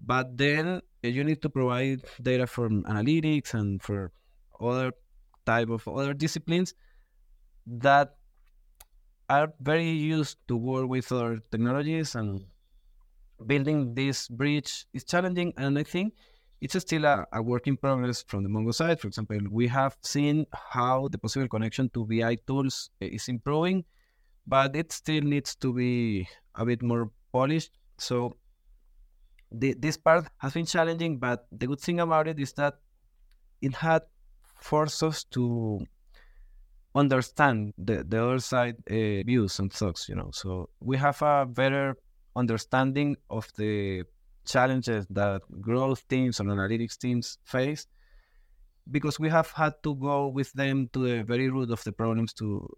But 0.00 0.36
then 0.36 0.82
eh, 1.02 1.08
you 1.08 1.24
need 1.24 1.42
to 1.42 1.48
provide 1.48 2.02
data 2.22 2.46
for 2.46 2.68
analytics 2.68 3.54
and 3.54 3.82
for 3.82 4.12
other 4.60 4.92
type 5.46 5.70
of 5.70 5.88
other 5.88 6.12
disciplines 6.12 6.74
that 7.66 8.17
are 9.28 9.52
very 9.60 9.88
used 9.88 10.38
to 10.48 10.56
work 10.56 10.88
with 10.88 11.10
other 11.12 11.40
technologies 11.50 12.14
and 12.14 12.44
building 13.46 13.94
this 13.94 14.28
bridge 14.28 14.86
is 14.92 15.04
challenging 15.04 15.52
and 15.56 15.78
I 15.78 15.82
think 15.82 16.14
it's 16.60 16.78
still 16.78 17.04
a, 17.04 17.26
a, 17.32 17.40
work 17.40 17.66
in 17.66 17.76
progress 17.76 18.24
from 18.26 18.42
the 18.42 18.48
Mongo 18.48 18.74
side. 18.74 19.00
For 19.00 19.06
example, 19.06 19.38
we 19.50 19.68
have 19.68 19.96
seen 20.02 20.44
how 20.52 21.08
the 21.08 21.18
possible 21.18 21.46
connection 21.46 21.88
to 21.90 22.04
BI 22.04 22.36
tools 22.46 22.90
is 23.00 23.28
improving, 23.28 23.84
but 24.46 24.74
it 24.74 24.90
still 24.90 25.22
needs 25.22 25.54
to 25.56 25.72
be 25.72 26.26
a 26.56 26.66
bit 26.66 26.82
more 26.82 27.10
polished. 27.32 27.70
So 27.98 28.38
the, 29.52 29.74
this 29.78 29.96
part 29.96 30.26
has 30.38 30.54
been 30.54 30.66
challenging, 30.66 31.18
but 31.18 31.46
the 31.52 31.68
good 31.68 31.80
thing 31.80 32.00
about 32.00 32.26
it 32.26 32.40
is 32.40 32.52
that 32.54 32.74
it 33.62 33.74
had 33.74 34.02
forced 34.60 35.02
us 35.04 35.22
to 35.24 35.86
understand 36.98 37.74
the, 37.78 38.04
the 38.04 38.22
other 38.22 38.38
side 38.38 38.76
uh, 38.90 39.22
views 39.30 39.58
and 39.58 39.72
thoughts, 39.72 40.08
you 40.08 40.14
know. 40.14 40.30
So 40.32 40.68
we 40.80 40.96
have 40.96 41.20
a 41.22 41.46
better 41.46 41.96
understanding 42.36 43.16
of 43.30 43.48
the 43.56 44.04
challenges 44.44 45.06
that 45.10 45.42
growth 45.60 46.06
teams 46.08 46.40
and 46.40 46.48
analytics 46.48 46.96
teams 46.98 47.38
face 47.44 47.86
because 48.90 49.20
we 49.20 49.28
have 49.28 49.50
had 49.52 49.74
to 49.82 49.94
go 49.96 50.28
with 50.28 50.52
them 50.54 50.88
to 50.92 50.98
the 51.06 51.22
very 51.22 51.50
root 51.50 51.70
of 51.70 51.82
the 51.84 51.92
problems 51.92 52.32
to 52.34 52.68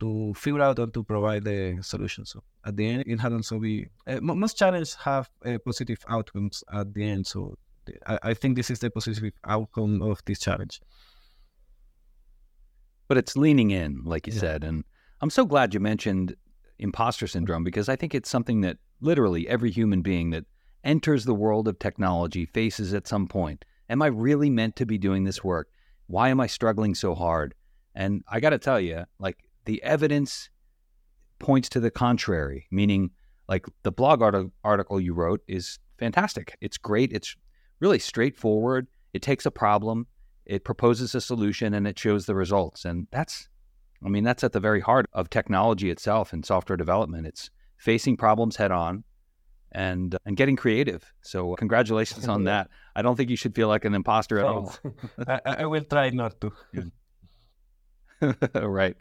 to 0.00 0.32
figure 0.34 0.62
out 0.62 0.78
and 0.78 0.94
to 0.94 1.02
provide 1.02 1.42
the 1.42 1.76
solution. 1.82 2.24
So 2.24 2.42
at 2.64 2.76
the 2.76 2.86
end, 2.86 3.04
it 3.06 3.18
had 3.18 3.32
also 3.32 3.58
be 3.58 3.88
uh, 4.06 4.20
most 4.20 4.56
challenges 4.56 4.94
have 4.94 5.28
uh, 5.44 5.58
positive 5.64 5.98
outcomes 6.08 6.62
at 6.72 6.94
the 6.94 7.02
end. 7.02 7.26
So 7.26 7.58
I, 8.06 8.18
I 8.30 8.34
think 8.34 8.56
this 8.56 8.70
is 8.70 8.78
the 8.78 8.90
positive 8.90 9.32
outcome 9.44 10.00
of 10.02 10.20
this 10.24 10.38
challenge. 10.38 10.80
But 13.08 13.16
it's 13.16 13.36
leaning 13.36 13.70
in, 13.70 14.02
like 14.04 14.26
you 14.26 14.32
yeah. 14.34 14.40
said, 14.40 14.64
and 14.64 14.84
I'm 15.20 15.30
so 15.30 15.44
glad 15.44 15.74
you 15.74 15.80
mentioned 15.80 16.36
imposter 16.78 17.26
syndrome 17.26 17.64
because 17.64 17.88
I 17.88 17.96
think 17.96 18.14
it's 18.14 18.30
something 18.30 18.60
that 18.60 18.76
literally 19.00 19.48
every 19.48 19.70
human 19.70 20.02
being 20.02 20.30
that 20.30 20.44
enters 20.84 21.24
the 21.24 21.34
world 21.34 21.68
of 21.68 21.78
technology 21.78 22.46
faces 22.46 22.94
at 22.94 23.08
some 23.08 23.26
point. 23.26 23.64
Am 23.90 24.02
I 24.02 24.06
really 24.06 24.50
meant 24.50 24.76
to 24.76 24.86
be 24.86 24.98
doing 24.98 25.24
this 25.24 25.42
work? 25.42 25.68
Why 26.06 26.28
am 26.28 26.40
I 26.40 26.46
struggling 26.46 26.94
so 26.94 27.14
hard? 27.14 27.54
And 27.94 28.22
I 28.30 28.40
got 28.40 28.50
to 28.50 28.58
tell 28.58 28.80
you, 28.80 29.04
like 29.18 29.38
the 29.64 29.82
evidence 29.82 30.50
points 31.38 31.68
to 31.70 31.80
the 31.80 31.90
contrary, 31.90 32.66
meaning 32.70 33.10
like 33.48 33.66
the 33.82 33.92
blog 33.92 34.22
art- 34.22 34.50
article 34.62 35.00
you 35.00 35.14
wrote 35.14 35.40
is 35.48 35.78
fantastic. 35.98 36.56
It's 36.60 36.78
great. 36.78 37.12
It's 37.12 37.34
really 37.80 37.98
straightforward. 37.98 38.86
It 39.12 39.22
takes 39.22 39.46
a 39.46 39.50
problem, 39.50 40.06
it 40.48 40.64
proposes 40.64 41.14
a 41.14 41.20
solution, 41.20 41.74
and 41.74 41.86
it 41.86 41.98
shows 41.98 42.26
the 42.26 42.34
results. 42.34 42.84
And 42.84 43.06
that's, 43.12 43.48
I 44.04 44.08
mean, 44.08 44.24
that's 44.24 44.42
at 44.42 44.52
the 44.52 44.60
very 44.60 44.80
heart 44.80 45.06
of 45.12 45.30
technology 45.30 45.90
itself 45.90 46.32
and 46.32 46.44
software 46.44 46.76
development. 46.76 47.26
It's 47.26 47.50
facing 47.76 48.16
problems 48.16 48.56
head 48.56 48.72
on 48.72 49.04
and 49.72 50.16
and 50.24 50.36
getting 50.36 50.56
creative. 50.56 51.12
So 51.22 51.54
congratulations 51.56 52.26
on 52.28 52.44
that. 52.44 52.70
I 52.96 53.02
don't 53.02 53.16
think 53.16 53.30
you 53.30 53.36
should 53.36 53.54
feel 53.54 53.68
like 53.68 53.84
an 53.84 53.94
imposter 53.94 54.38
at 54.38 54.46
all. 54.46 54.74
Oh, 54.84 54.92
I, 55.28 55.40
I, 55.44 55.66
will 55.66 55.84
try 55.84 56.10
not 56.10 56.40
to. 56.40 56.52
right. 58.54 58.96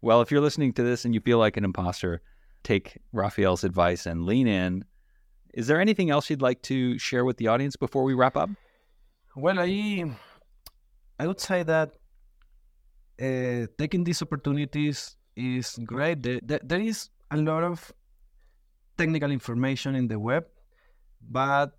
Well, 0.00 0.22
if 0.22 0.30
you're 0.30 0.40
listening 0.40 0.72
to 0.74 0.82
this 0.82 1.04
and 1.04 1.14
you 1.14 1.20
feel 1.20 1.38
like 1.38 1.56
an 1.56 1.64
imposter, 1.64 2.22
take 2.62 2.98
Rafael's 3.12 3.64
advice 3.64 4.06
and 4.06 4.24
lean 4.24 4.46
in. 4.46 4.84
Is 5.52 5.66
there 5.66 5.80
anything 5.80 6.10
else 6.10 6.30
you'd 6.30 6.40
like 6.40 6.62
to 6.62 6.98
share 6.98 7.24
with 7.24 7.36
the 7.36 7.48
audience 7.48 7.76
before 7.76 8.04
we 8.04 8.14
wrap 8.14 8.36
up? 8.36 8.48
Well, 9.36 9.58
I 9.58 10.14
I 11.18 11.26
would 11.26 11.40
say 11.40 11.62
that 11.62 11.92
uh, 13.20 13.66
taking 13.78 14.04
these 14.04 14.22
opportunities 14.22 15.16
is 15.36 15.78
great. 15.84 16.22
There, 16.22 16.60
there, 16.62 16.80
is 16.80 17.10
a 17.30 17.36
lot 17.36 17.62
of 17.62 17.92
technical 18.96 19.30
information 19.30 19.94
in 19.94 20.08
the 20.08 20.18
web, 20.18 20.44
but 21.30 21.72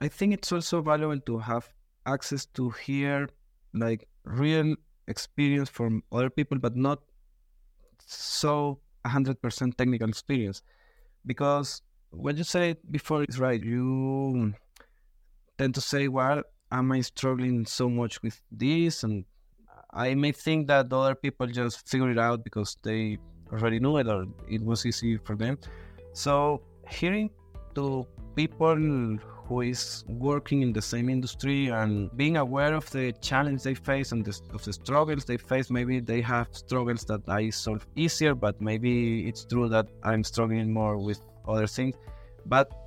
I 0.00 0.08
think 0.08 0.34
it's 0.34 0.52
also 0.52 0.82
valuable 0.82 1.20
to 1.20 1.38
have 1.38 1.68
access 2.06 2.46
to 2.46 2.70
hear 2.70 3.28
like 3.74 4.08
real 4.24 4.74
experience 5.08 5.68
from 5.68 6.02
other 6.12 6.30
people, 6.30 6.58
but 6.58 6.76
not 6.76 7.00
so 8.06 8.80
100% 9.04 9.76
technical 9.76 10.08
experience. 10.08 10.62
Because 11.24 11.82
what 12.10 12.36
you 12.36 12.44
said 12.44 12.78
before 12.90 13.24
is 13.28 13.38
right. 13.38 13.62
You 13.62 14.54
tend 15.58 15.74
to 15.74 15.80
say, 15.80 16.08
well, 16.08 16.42
am 16.70 16.92
I 16.92 17.00
struggling 17.00 17.66
so 17.66 17.88
much 17.88 18.22
with 18.22 18.40
this? 18.50 19.02
And 19.04 19.24
I 19.92 20.14
may 20.14 20.32
think 20.32 20.68
that 20.68 20.92
other 20.92 21.14
people 21.14 21.46
just 21.46 21.88
figure 21.88 22.10
it 22.10 22.18
out 22.18 22.44
because 22.44 22.76
they 22.82 23.18
already 23.52 23.78
knew 23.80 23.96
it 23.98 24.08
or 24.08 24.26
it 24.48 24.62
was 24.62 24.84
easy 24.84 25.16
for 25.18 25.36
them. 25.36 25.58
So 26.12 26.62
hearing 26.88 27.30
to 27.74 28.06
people 28.34 29.18
who 29.46 29.60
is 29.60 30.04
working 30.08 30.62
in 30.62 30.72
the 30.72 30.82
same 30.82 31.08
industry 31.08 31.68
and 31.68 32.14
being 32.16 32.36
aware 32.36 32.74
of 32.74 32.90
the 32.90 33.12
challenge 33.20 33.62
they 33.62 33.74
face 33.74 34.10
and 34.12 34.24
the, 34.24 34.38
of 34.52 34.64
the 34.64 34.72
struggles 34.72 35.24
they 35.24 35.36
face. 35.36 35.70
Maybe 35.70 36.00
they 36.00 36.20
have 36.22 36.48
struggles 36.50 37.04
that 37.04 37.20
I 37.28 37.50
solve 37.50 37.86
easier, 37.94 38.34
but 38.34 38.60
maybe 38.60 39.28
it's 39.28 39.44
true 39.44 39.68
that 39.68 39.86
I'm 40.02 40.24
struggling 40.24 40.72
more 40.72 40.98
with 40.98 41.20
other 41.46 41.68
things. 41.68 41.94
But 42.44 42.85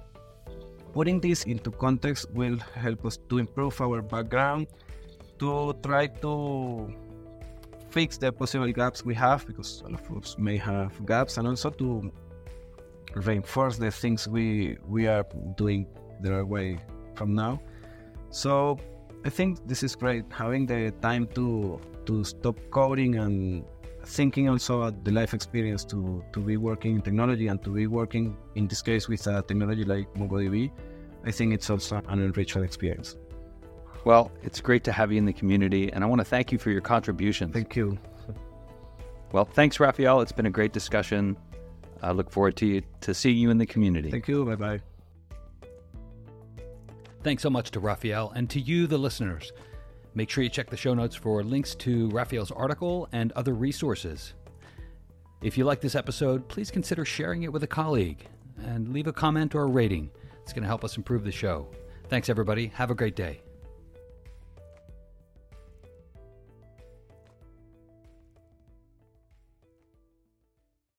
putting 0.94 1.20
this 1.20 1.44
into 1.46 1.72
context 1.72 2.30
will 2.32 2.58
help 2.76 3.06
us 3.06 3.18
to 3.30 3.38
improve 3.38 3.80
our 3.82 4.02
background, 4.02 4.68
to 5.40 5.74
try 5.84 6.08
to 6.08 6.94
fix 7.90 8.18
the 8.18 8.32
possible 8.32 8.72
gaps 8.72 9.04
we 9.04 9.14
have 9.16 9.46
because 9.48 9.82
all 9.86 9.94
of 9.94 10.24
us 10.24 10.38
may 10.38 10.58
have 10.58 10.94
gaps, 11.06 11.38
and 11.38 11.48
also 11.48 11.70
to 11.70 12.12
reinforce 13.16 13.78
the 13.78 13.92
things 13.92 14.28
we 14.28 14.78
we 14.88 15.08
are 15.08 15.26
doing 15.58 15.88
the 16.22 16.32
right 16.32 16.48
way 16.48 16.78
from 17.16 17.34
now. 17.34 17.60
So 18.30 18.78
I 19.26 19.30
think 19.30 19.68
this 19.68 19.84
is 19.84 19.96
great 19.96 20.26
having 20.30 20.66
the 20.66 20.92
time 21.02 21.28
to 21.36 21.80
to 22.06 22.24
stop 22.24 22.58
coding 22.72 23.16
and 23.16 23.66
thinking 24.10 24.50
also 24.50 24.84
at 24.88 25.06
the 25.06 25.12
life 25.12 25.34
experience 25.34 25.86
to 25.86 26.24
to 26.34 26.40
be 26.40 26.58
working 26.58 26.96
in 26.96 27.02
technology 27.02 27.48
and 27.48 27.64
to 27.64 27.70
be 27.70 27.88
working 27.88 28.36
in 28.56 28.68
this 28.68 28.82
case 28.82 29.08
with 29.08 29.26
a 29.28 29.42
technology 29.42 29.86
like 29.86 30.14
MongoDB. 30.16 30.72
I 31.26 31.32
think 31.32 31.54
it's 31.54 31.70
also 31.70 32.02
an 32.08 32.20
enriching 32.20 32.64
experience. 32.64 33.16
Well, 34.06 34.32
it's 34.42 34.62
great 34.62 34.84
to 34.86 34.92
have 34.92 35.12
you 35.12 35.18
in 35.18 35.26
the 35.26 35.34
community, 35.34 35.92
and 35.92 36.04
I 36.04 36.08
want 36.08 36.20
to 36.20 36.26
thank 36.26 36.52
you 36.52 36.58
for 36.58 36.72
your 36.72 36.82
contributions. 36.82 37.54
Thank 37.54 37.76
you. 37.76 37.98
Well, 39.32 39.46
thanks, 39.46 39.80
Rafael. 39.80 40.22
It's 40.22 40.32
been 40.32 40.48
a 40.48 40.50
great 40.50 40.74
discussion. 40.74 41.38
I 42.02 42.12
look 42.12 42.32
forward 42.32 42.56
to 42.58 42.66
you, 42.66 42.82
to 43.02 43.14
seeing 43.14 43.38
you 43.38 43.50
in 43.52 43.58
the 43.58 43.66
community. 43.66 44.10
Thank 44.10 44.28
you. 44.28 44.46
Bye 44.46 44.56
bye. 44.56 44.80
Thanks 47.22 47.44
so 47.44 47.50
much 47.50 47.72
to 47.72 47.80
Rafael 47.80 48.32
and 48.36 48.50
to 48.50 48.60
you, 48.60 48.88
the 48.88 48.98
listeners. 48.98 49.52
Make 50.14 50.30
sure 50.30 50.44
you 50.44 50.50
check 50.50 50.70
the 50.70 50.78
show 50.78 50.94
notes 50.94 51.16
for 51.16 51.44
links 51.44 51.76
to 51.76 52.10
Rafael's 52.10 52.52
article 52.52 53.08
and 53.12 53.32
other 53.34 53.54
resources. 53.54 54.34
If 55.42 55.58
you 55.58 55.64
like 55.64 55.82
this 55.82 55.96
episode, 55.96 56.48
please 56.48 56.72
consider 56.72 57.06
sharing 57.06 57.44
it 57.44 57.54
with 57.54 57.64
a 57.64 57.68
colleague 57.68 58.26
and 58.58 58.92
leave 58.92 59.08
a 59.08 59.14
comment 59.14 59.56
or 59.56 59.64
a 59.64 59.68
rating. 59.68 60.10
It's 60.44 60.52
going 60.52 60.64
to 60.64 60.68
help 60.68 60.84
us 60.84 60.98
improve 60.98 61.24
the 61.24 61.32
show. 61.32 61.68
Thanks, 62.10 62.28
everybody. 62.30 62.68
Have 62.68 62.92
a 62.92 62.96
great 62.96 63.16
day. 63.16 63.42